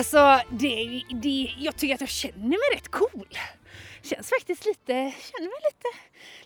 [0.00, 3.28] Alltså, det, det, jag tycker att jag känner mig rätt cool.
[4.02, 5.98] Känns faktiskt lite, känner mig lite,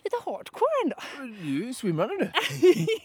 [0.03, 0.95] lite hardcore ändå.
[1.43, 2.31] Du är swimrunner nu.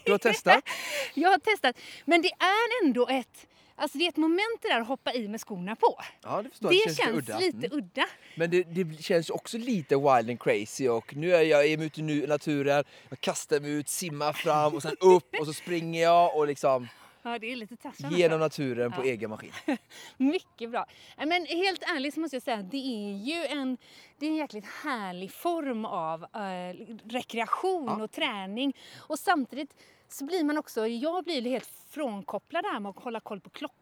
[0.05, 0.63] Du har testat.
[1.13, 4.81] Jag har testat, men det är ändå ett, alltså det är ett moment det där
[4.81, 5.99] att hoppa i med skorna på.
[6.23, 6.95] Ja, det Det jag.
[6.95, 7.39] känns, lite udda.
[7.39, 7.77] lite Mm.
[7.77, 8.05] udda.
[8.35, 12.27] Men det, det känns också lite wild and crazy och nu är jag ute i
[12.27, 16.47] naturen, jag kastar mig ut, simmar fram och sen upp och så springer jag och
[16.47, 16.87] liksom
[17.23, 19.05] Ja, det är lite Tarzan genom naturen på Ja.
[19.05, 19.51] egen maskin.
[20.17, 20.85] Mycket bra.
[21.17, 23.77] Men helt ärligt så måste jag säga att det är ju en,
[24.17, 26.75] det är en jäkligt härlig form av eh,
[27.09, 28.03] rekreation Ja.
[28.03, 28.73] och träning.
[28.97, 29.73] Och samtidigt
[30.07, 33.77] så blir man också, jag blir helt frånkopplad där med att hålla koll på klockan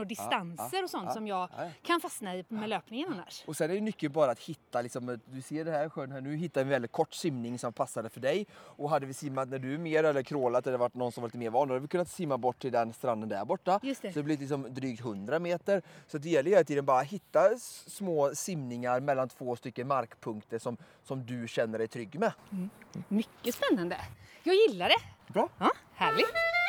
[0.00, 1.70] och distanser och sånt som jag ja.
[1.82, 3.44] kan fastna i med löpningen annars.
[3.46, 6.20] Och sen är det nyckeln bara att hitta, liksom, du ser det här sjön här,
[6.20, 8.46] nu hittar vi en väldigt kort simning som passade för dig.
[8.54, 11.28] Och hade vi simmat när du är mer eller crawlat eller varit någon som var
[11.28, 13.80] lite mer van, då hade vi kunnat simma bort till den stranden där borta.
[13.82, 14.12] Just det.
[14.12, 15.82] Så det blir liksom drygt 100 meter.
[16.06, 21.26] Så det gäller hela tiden bara hitta små simningar mellan två stycken markpunkter som, som
[21.26, 22.32] du känner dig trygg med.
[23.08, 23.96] Mycket spännande.
[24.42, 25.32] Jag gillar det.
[25.32, 25.48] Bra.
[25.58, 26.63] Ja, härligt.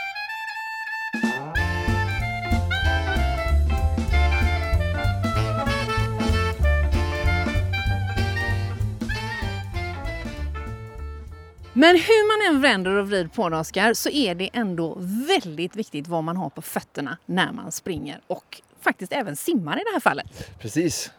[11.77, 15.75] Men hur man än vänder och vrider på det, Oskar, så är det ändå väldigt
[15.75, 19.93] viktigt vad man har på fötterna när man springer och faktiskt även simmar i det
[19.93, 20.59] här fallet.
[20.59, 21.11] Precis.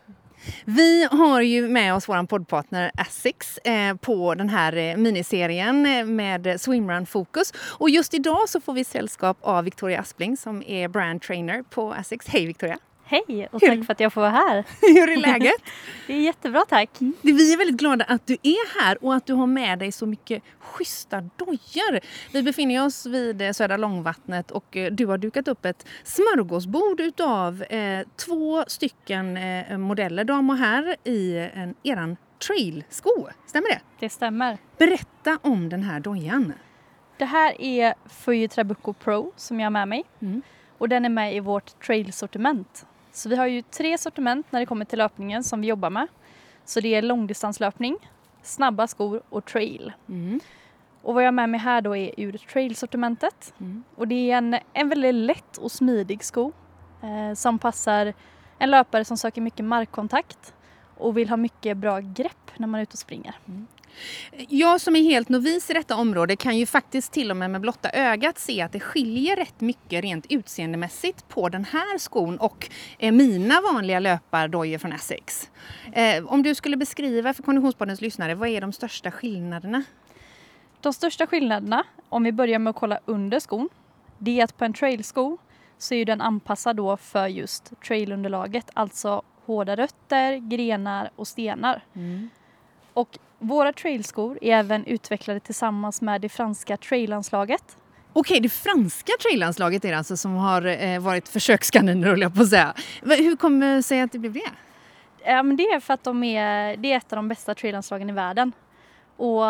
[0.64, 6.04] Vi har ju med oss vår poddpartner Asics eh, på den här eh, miniserien eh,
[6.04, 7.52] med Swimrun Fokus.
[7.58, 11.92] Och just idag så får vi sällskap av Victoria Aspling som är brand trainer på
[11.92, 12.28] Asics.
[12.28, 12.78] Hej Victoria!
[13.08, 14.64] Hej och tack för att jag får vara här.
[14.80, 15.54] Hur är läget?
[16.06, 16.90] Det är jättebra tack.
[17.22, 20.06] Vi är väldigt glada att du är här och att du har med dig så
[20.06, 22.00] mycket schyssta dojor.
[22.32, 27.00] Vi befinner oss vid eh, Södra Långvattnet och eh, du har dukat upp ett smörgåsbord
[27.00, 32.16] utav eh, två stycken eh, modeller, dam och herr, i en, eran
[32.46, 33.28] trailsko.
[33.46, 33.80] Stämmer det?
[33.98, 34.58] Det stämmer.
[34.78, 36.52] Berätta om den här dojan.
[37.18, 40.04] Det här är Fuji Trabucco Pro som jag har med mig.
[40.20, 40.42] Mm.
[40.78, 42.86] Och den är med i vårt trailsortiment.
[43.16, 46.06] Så vi har ju tre sortiment när det kommer till löpningen som vi jobbar med.
[46.64, 47.96] Så det är långdistanslöpning,
[48.42, 49.92] snabba skor och trail.
[50.08, 50.40] Mm.
[51.02, 53.54] Och vad jag har med mig här då är ur trailsortimentet.
[53.60, 53.84] Mm.
[53.94, 56.52] Och det är en, en väldigt lätt och smidig sko
[57.02, 58.12] eh, som passar
[58.58, 60.54] en löpare som söker mycket markkontakt
[60.96, 63.38] och vill ha mycket bra grepp när man är ute och springer.
[64.48, 67.60] Jag som är helt novis i detta område kan ju faktiskt till och med med
[67.60, 72.70] blotta ögat se att det skiljer rätt mycket rent utseendemässigt på den här skon och
[72.98, 75.50] eh, mina vanliga löpardojor från Essex.
[75.92, 79.82] Eh, om du skulle beskriva för Konditionspoddens lyssnare, vad är de största skillnaderna?
[80.80, 83.68] De största skillnaderna, om vi börjar med att kolla under skon,
[84.18, 85.38] det är att på en trailsko
[85.78, 91.84] så är den anpassad då för just trailunderlaget, alltså hårda rötter, grenar och stenar.
[92.92, 97.76] Och våra trailskor är även utvecklade tillsammans med det franska trailanslaget.
[98.12, 102.42] Okej, det franska trailanslaget är det alltså som har eh, varit försökskaniner höll jag på
[102.42, 102.74] att säga.
[103.02, 104.50] Hur kommer det sig att det blev det?
[105.24, 108.10] Ja, men det är för att de är, det är ett av de bästa trailanslagen
[108.10, 108.52] i världen.
[109.16, 109.42] Och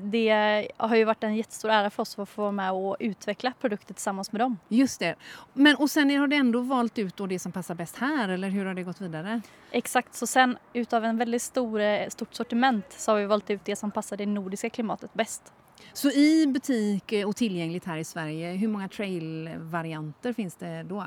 [0.00, 3.52] det har ju varit en jättestor ära för oss att få vara med och utveckla
[3.60, 4.58] produkter tillsammans med dem.
[4.68, 5.14] Just det.
[5.52, 8.48] Men och sen har du ändå valt ut då det som passar bäst här eller
[8.48, 9.40] hur har det gått vidare?
[9.70, 13.64] Exakt, så sen utav en väldigt stor, eh, stort sortiment så har vi valt ut
[13.64, 15.52] det som passar det nordiska klimatet bäst.
[15.92, 21.04] Så i butik eh, och tillgängligt här i Sverige, hur många trailvarianter finns det då?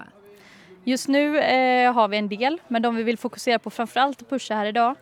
[0.84, 4.30] Just nu eh, har vi en del, men de vi vill fokusera på framförallt och
[4.30, 4.96] pusha här idag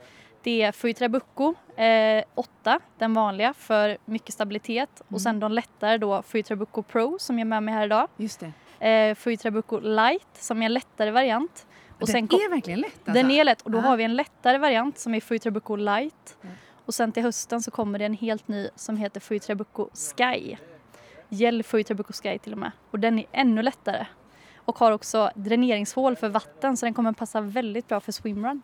[0.43, 5.15] det är Fuji Trabucco eh, 8, den vanliga för mycket stabilitet Mm.
[5.15, 8.07] och sen de lättare då Fuji Trabucco Pro som jag är med mig här idag.
[8.17, 8.43] Just
[8.79, 8.87] det.
[8.89, 11.67] Eh, Fuji Trabucco Light som är en lättare variant.
[12.01, 13.11] Och den är verkligen lätt alltså.
[13.13, 13.81] Den är lätt och då Ja.
[13.81, 16.37] har vi en lättare variant som är Fuji Trabucco Light.
[16.43, 16.55] Mm.
[16.85, 20.55] Och sen till hösten så kommer det en helt ny som heter Fuji Trabucco Sky.
[21.29, 22.71] Gel Fuji Trabucco Sky till och med.
[22.91, 24.05] Och den är ännu lättare.
[24.65, 28.61] Och har också dräneringshål för vatten så den kommer passa väldigt bra för swimrun.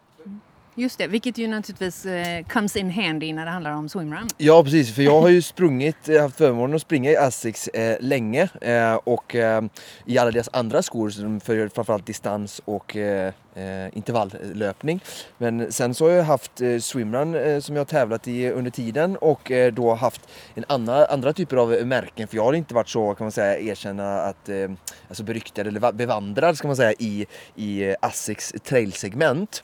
[0.80, 4.28] Just det, vilket ju naturligtvis eh, comes in handy när det handlar om swimrun.
[4.38, 7.98] Ja precis, för jag har ju sprungit, eh, haft förmånen att springa i Asics eh,
[8.00, 9.62] länge eh, och eh,
[10.06, 15.04] i alla deras andra skor för framförallt distans och eh, eh intervalllöpning.
[15.38, 18.72] Men sen så har jag haft eh, swimrun eh, som jag har tävlat i under
[18.72, 20.22] tiden och eh, då haft
[20.56, 23.60] en annan, andra typer av märken för jag har inte varit så kan man säga
[23.60, 24.70] erkänna att eh,
[25.08, 29.64] alltså beryktad eller bevandrad ska man säga i, i eh, Asics trailsegment.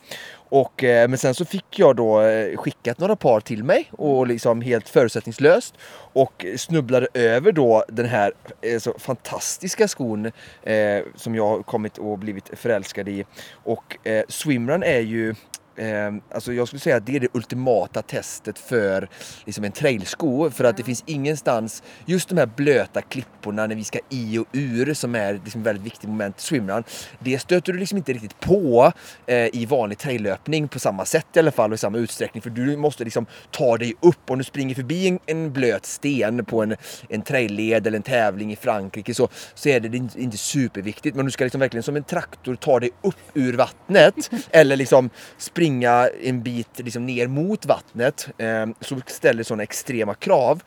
[0.53, 4.27] Och, eh, men sen så fick jag då eh, skickat några par till mig och
[4.27, 5.75] liksom helt förutsättningslöst
[6.13, 10.25] och snubblade över då den här eh, så fantastiska skon
[10.63, 13.25] eh, som jag har kommit och blivit förälskad i.
[13.63, 15.35] Och eh, swimrun är ju
[15.75, 19.09] Eh, alltså jag skulle säga att det är det ultimata testet för
[19.45, 23.83] liksom en trailsko för att det finns ingenstans, just de här blöta klipporna när vi
[23.83, 26.83] ska i och ur som är liksom väldigt viktigt moment i swimrun.
[27.19, 28.91] Det stöter du liksom inte riktigt på
[29.25, 32.49] eh, i vanlig traillöpning på samma sätt i alla fall och i samma utsträckning för
[32.49, 36.63] du måste liksom ta dig upp om du springer förbi en, en blöt sten på
[36.63, 36.75] en,
[37.09, 41.25] en trailled eller en tävling i Frankrike så, så är det inte, inte superviktigt men
[41.25, 45.62] du ska liksom verkligen som en traktor ta dig upp ur vattnet eller liksom springa
[45.63, 50.63] springa en bit liksom ner mot vattnet eh, så ställer sådana extrema krav.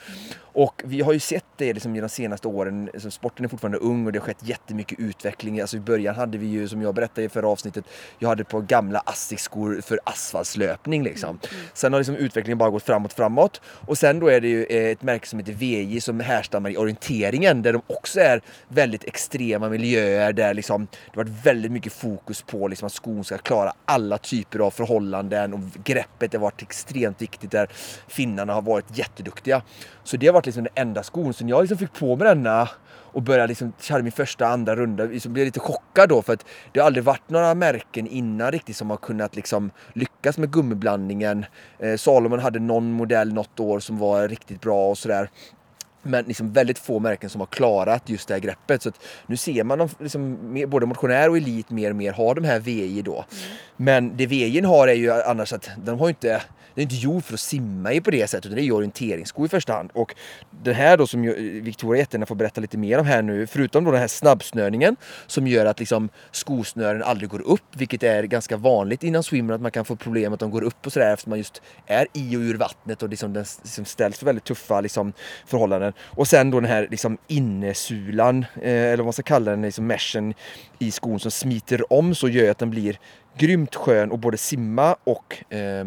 [0.56, 4.06] Och vi har ju sett det liksom de senaste åren, alltså sporten är fortfarande ung
[4.06, 5.60] och det har skett jättemycket utveckling.
[5.60, 7.84] Alltså I början hade vi ju, som jag berättade i förra avsnittet,
[8.18, 11.38] jag hade på gamla Asics-skor för asfaltslöpning liksom.
[11.74, 13.60] Sen har liksom utvecklingen bara gått framåt, framåt.
[13.66, 16.76] Och sen då är det ju eh, ett märke som heter VJ som härstammar i
[16.76, 21.92] orienteringen där de också är väldigt extrema miljöer där liksom det har varit väldigt mycket
[21.92, 26.62] fokus på liksom att skon ska klara alla typer av förhållanden och greppet har varit
[26.62, 27.68] extremt viktigt där
[28.08, 29.62] finnarna har varit jätteduktiga.
[30.04, 31.34] Så det har varit liksom den enda skon.
[31.34, 32.68] Så när jag liksom fick på mig denna
[33.16, 36.44] och började liksom, körde min första andra runda, liksom blev lite chockad då för att
[36.72, 41.44] det har aldrig varit några märken innan riktigt som har kunnat liksom lyckas med gummiblandningen.
[41.78, 45.30] Eh, Salomon hade någon modell något år som var riktigt bra och sådär.
[46.02, 48.82] Men liksom väldigt få märken som har klarat just det här greppet.
[48.82, 48.90] Så
[49.26, 50.38] nu ser man dem, liksom,
[50.68, 53.24] både motionär och elit mer och mer har de här VJ då.
[53.76, 56.42] Men det VJ har är ju annars att de har inte
[56.76, 58.72] den är inte gjord för att simma i på det sättet, utan det är ju
[58.72, 59.90] orienteringssko i första hand.
[59.94, 60.14] Och
[60.64, 63.84] det här då som eh, Victoria jättegärna får berätta lite mer om här nu, förutom
[63.84, 64.96] då den här snabbsnörningen
[65.26, 69.60] som gör att liksom skosnören aldrig går upp, vilket är ganska vanligt innan swimrun att
[69.60, 72.36] man kan få problem att de går upp och sådär eftersom man just är i
[72.36, 75.12] och ur vattnet och liksom den liksom ställs för väldigt tuffa liksom
[75.46, 75.92] förhållanden.
[76.00, 79.86] Och sen då den här liksom innesulan, eh, eller vad man ska kalla den, liksom
[79.86, 80.34] meshen
[80.78, 82.98] i skon som smiter om så gör att den blir
[83.38, 85.86] grymt skön att både simma och eh,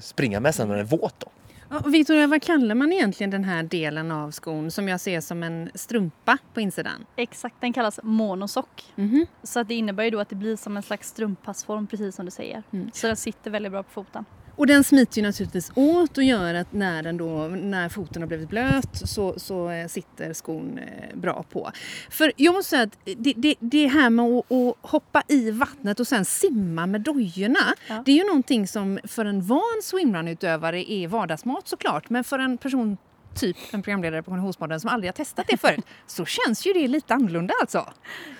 [0.00, 1.20] springa med sen när den är våt.
[1.20, 1.26] Då.
[1.70, 5.42] Ja, Victoria, vad kallar man egentligen den här delen av skon som jag ser som
[5.42, 7.06] en strumpa på insidan?
[7.16, 8.84] Exakt, den kallas monosock.
[8.94, 9.26] Mhm.
[9.42, 12.24] Så att det innebär ju då att det blir som en slags strumppassform precis som
[12.24, 12.62] du säger.
[12.72, 12.90] Mm.
[12.94, 14.24] Så den sitter väldigt bra på foten.
[14.58, 18.26] Och den smiter ju naturligtvis åt och gör att när, den då, när foten har
[18.26, 21.70] blivit blöt så, så eh, sitter skon eh, bra på.
[22.10, 26.00] För jag måste säga att det, det, det här med att, att hoppa i vattnet
[26.00, 27.74] och sen simma med dojorna.
[27.88, 28.02] Ja.
[28.04, 32.10] Det är ju någonting som för en van swimrun-utövare är vardagsmat såklart.
[32.10, 32.96] Men för en person
[33.38, 36.88] typ en programledare på Konditionspodden som aldrig har testat det förut så känns ju det
[36.88, 37.92] lite annorlunda alltså.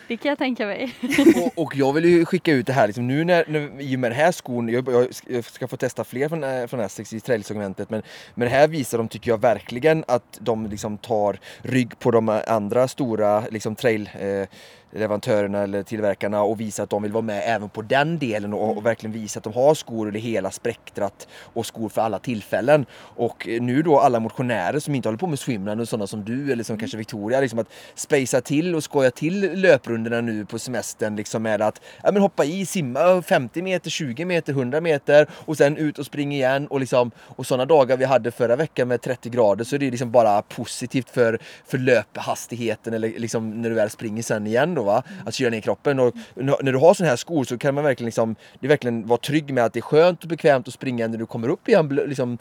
[0.08, 0.94] Det kan jag tänka mig.
[1.44, 4.00] och, och jag vill ju skicka ut det här liksom nu när, när i och
[4.00, 4.88] med den här skon, jag,
[5.28, 8.02] jag ska få testa fler från, eh, från Essex i trailsegmentet men,
[8.34, 12.88] men här visar de tycker jag verkligen att de liksom tar rygg på de andra
[12.88, 14.48] stora liksom trail eh,
[14.92, 18.76] leverantörerna eller tillverkarna och visar att de vill vara med även på den delen och,
[18.76, 22.18] och verkligen visa att de har skor i det hela spektrat och skor för alla
[22.18, 22.86] tillfällen.
[22.98, 26.52] Och nu då alla motionärer som inte håller på med swimrun och sådana som du
[26.52, 31.16] eller som kanske Victoria, liksom att spacea till och skoja till löprundorna nu på semestern
[31.16, 35.56] liksom med att ja, men hoppa i, simma 50 meter, 20 meter, 100 meter och
[35.56, 39.02] sen ut och springa igen och liksom och sådana dagar vi hade förra veckan med
[39.02, 43.74] 30 grader så är det liksom bara positivt för, för löphastigheten eller liksom när du
[43.74, 47.10] väl springer sen igen då va, att kyla ner kroppen och när du har sådana
[47.10, 49.80] här skor så kan man verkligen liksom, det är verkligen vara trygg med att det
[49.80, 52.38] är skönt och bekvämt att springa när du kommer upp igen blö, liksom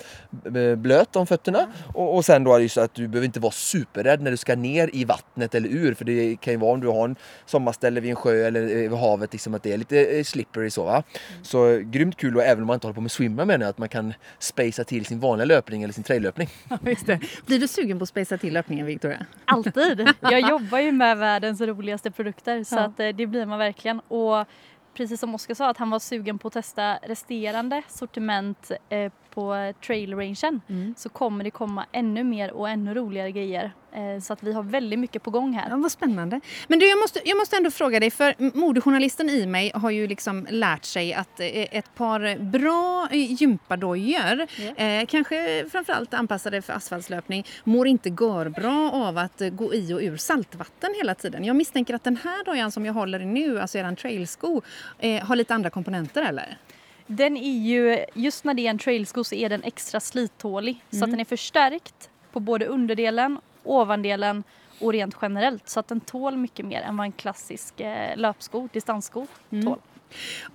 [0.77, 3.39] blöt om fötterna och, och sen då är det ju så att du behöver inte
[3.39, 6.73] vara superrädd när du ska ner i vattnet eller ur för det kan ju vara
[6.73, 7.15] om du har en
[7.45, 10.83] sommarställe vid en sjö eller vid havet liksom att det är lite eh, slippery så
[10.83, 11.03] va.
[11.41, 13.77] Så grymt kul och även om man inte håller på med swimma menar jag att
[13.77, 16.49] man kan spacea till sin vanliga löpning eller sin traillöpning.
[17.07, 17.19] Ja.
[17.45, 19.25] Blir du sugen på att spacea till löpningen Victoria?
[19.45, 20.07] Alltid!
[20.21, 22.26] Jag jobbar ju med världens roligaste produkter
[22.65, 22.79] så Ja.
[22.81, 23.99] att eh, det blir man verkligen.
[23.99, 24.45] Och
[24.93, 29.73] precis som Oskar sa att han var sugen på att testa resterande sortiment eh, på
[29.85, 30.93] trail-rangen Mm.
[30.97, 33.71] så kommer det komma ännu mer och ännu roligare grejer.
[33.91, 35.69] Eh, så att vi har väldigt mycket på gång här.
[35.69, 36.39] Ja, vad spännande.
[36.67, 40.07] Men du, jag måste, jag måste ändå fråga dig, för modejournalisten i mig har ju
[40.07, 44.83] liksom lärt sig att eh, ett par bra eh, gympadojor, Ja.
[44.85, 49.99] eh, kanske framförallt anpassade för asfaltslöpning, mår inte görbra av att eh, gå i och
[50.01, 51.43] ur saltvatten hela tiden.
[51.45, 54.61] Jag misstänker att den här dojan som jag håller i nu, alltså eran trailsko,
[54.99, 56.57] eh, har lite andra komponenter eller?
[57.07, 60.83] Den är ju, just när det är en trailsko så är den extra slittålig.
[60.89, 64.43] Så att den är förstärkt på både underdelen, ovandelen
[64.79, 65.69] och rent generellt.
[65.69, 69.79] Så att den tål mycket mer än vad en klassisk eh, löpsko, distanssko, tål.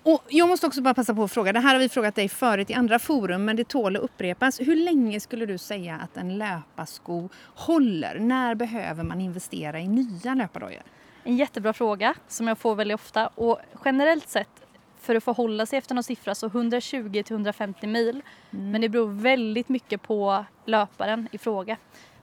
[0.02, 2.28] Och jag måste också bara passa på att fråga, det här har vi frågat dig
[2.28, 4.60] förut i andra forum men det tål att upprepas.
[4.60, 8.18] Hur länge skulle du säga att en löparsko håller?
[8.18, 10.82] När behöver man investera i nya löpardojor?
[11.24, 14.61] En jättebra fråga som jag får väldigt ofta och generellt sett
[15.02, 18.22] för att förhålla sig efter någon siffra så 120 till 150 mil.
[18.50, 21.76] Men det beror väldigt mycket på löparen i fråga.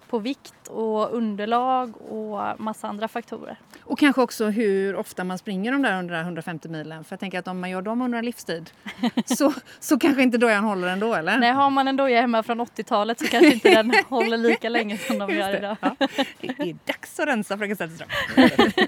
[0.10, 3.60] På vikt och underlag och massa andra faktorer.
[3.84, 7.04] Och kanske också hur ofta man springer de där 100 150 milen.
[7.04, 8.70] För jag tänker att om man gör dem under en livstid
[9.26, 11.38] så, så kanske inte dojan håller ändå eller?
[11.40, 14.98] Nej, har man en doja hemma från 80-talet så kanske inte den håller lika länge
[14.98, 15.58] som de Just gör det.
[15.58, 15.78] idag.
[15.82, 15.96] Ja.
[16.42, 18.10] Det är dags att rensa fröken Zetterström.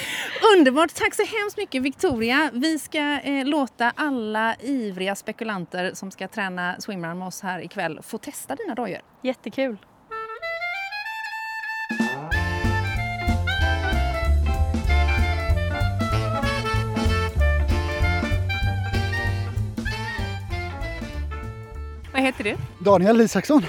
[0.56, 0.94] Underbart!
[0.94, 2.50] Tack så hemskt mycket Victoria.
[2.52, 8.00] Vi ska eh, låta alla ivriga spekulanter som ska träna swimrun med oss här ikväll
[8.02, 9.00] få testa dina dojor.
[9.22, 9.76] Jättekul!
[22.12, 22.56] Vad heter du?
[22.78, 23.62] Daniel Isaksson.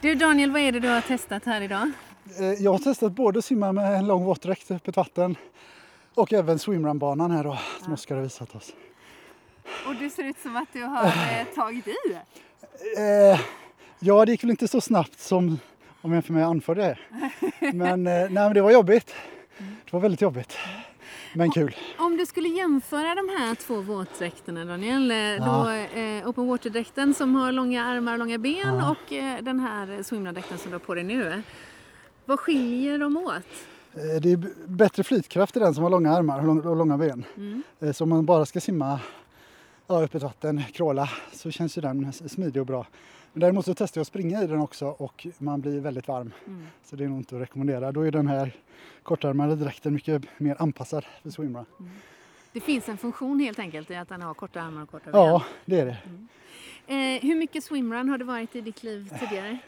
[0.00, 1.92] Du Daniel, vad är det du har testat här idag?
[2.40, 5.36] Eh, Jag har testat både att simma med en lång våtdräkt i öppet vatten
[6.14, 8.72] och även swimrunbanan här då, som Oskar har visat oss.
[9.86, 11.92] Och du ser ut som att du har eh, tagit i.
[12.98, 13.40] Eh,
[13.98, 15.58] ja, det gick väl inte så snabbt som
[16.00, 17.72] om jag jämför med jag anförde det.
[17.72, 19.14] Men, eh, nej, men det var jobbigt.
[19.58, 20.58] Det var väldigt jobbigt.
[21.34, 21.76] Men kul.
[21.98, 25.44] Om du skulle jämföra de här två våtdräkterna Daniel, eh, Ja.
[25.44, 25.70] då,
[26.00, 28.90] eh, open water-dräkten som har långa armar och långa ben Ja.
[28.90, 31.42] och eh, den här swimrun-dräkten som du har på dig nu.
[32.24, 33.32] Vad skiljer de åt?
[33.94, 36.98] Eh, det är bättre flytkraft i den som har långa armar och lång- och långa
[36.98, 37.24] ben.
[37.36, 37.62] Mm.
[37.80, 39.00] Eh, så om man bara ska simma
[39.86, 42.86] ja, öppet vatten, kråla, så känns ju den smidig och bra.
[43.32, 46.32] Men däremot så testar jag att springa i den också och man blir väldigt varm.
[46.46, 46.66] Mm.
[46.84, 47.92] Så det är nog inte att rekommendera.
[47.92, 48.56] Då är den här
[49.02, 51.64] kortärmade dräkten mycket mer anpassad för swimrun.
[52.52, 55.20] Det finns en funktion helt enkelt i att den har korta armar och korta ben.
[55.20, 55.96] Ja, det är det.
[56.86, 59.58] Eh, hur mycket swimrun har det varit i ditt liv tidigare?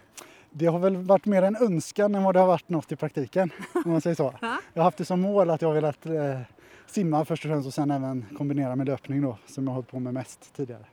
[0.57, 3.50] Det har väl varit mer en önskan än vad det har varit något i praktiken.
[3.84, 4.34] Om man säger så.
[4.40, 4.59] Ja.
[4.72, 6.40] Jag har haft det som mål att jag har velat eh,
[6.86, 9.90] simma först och främst och sen även kombinera med löpning då, som jag har hållit
[9.90, 10.84] på med mest tidigare.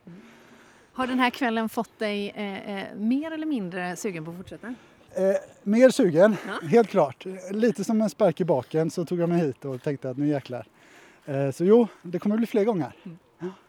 [0.92, 4.66] Har den här kvällen fått dig eh, eh, mer eller mindre sugen på att fortsätta?
[5.14, 6.68] Eh, mer sugen, Ja.
[6.68, 7.26] helt klart.
[7.50, 10.26] Lite som en spark i baken så tog jag mig hit och tänkte att nu
[10.28, 10.66] jäklar.
[11.24, 12.92] Eh, så jo, det kommer bli fler gånger.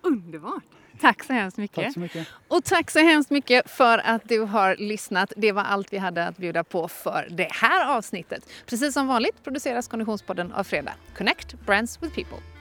[0.02, 0.64] Underbart!
[1.02, 1.76] Tack så hemskt mycket.
[1.76, 2.28] Tack så mycket.
[2.48, 5.34] Och tack så hemskt mycket för att du har lyssnat.
[5.38, 8.50] Det var allt vi hade att bjuda på för det här avsnittet.
[8.66, 10.94] Precis som vanligt produceras Konditionspodden av Fredag.
[11.18, 12.53] Connect Brands with People.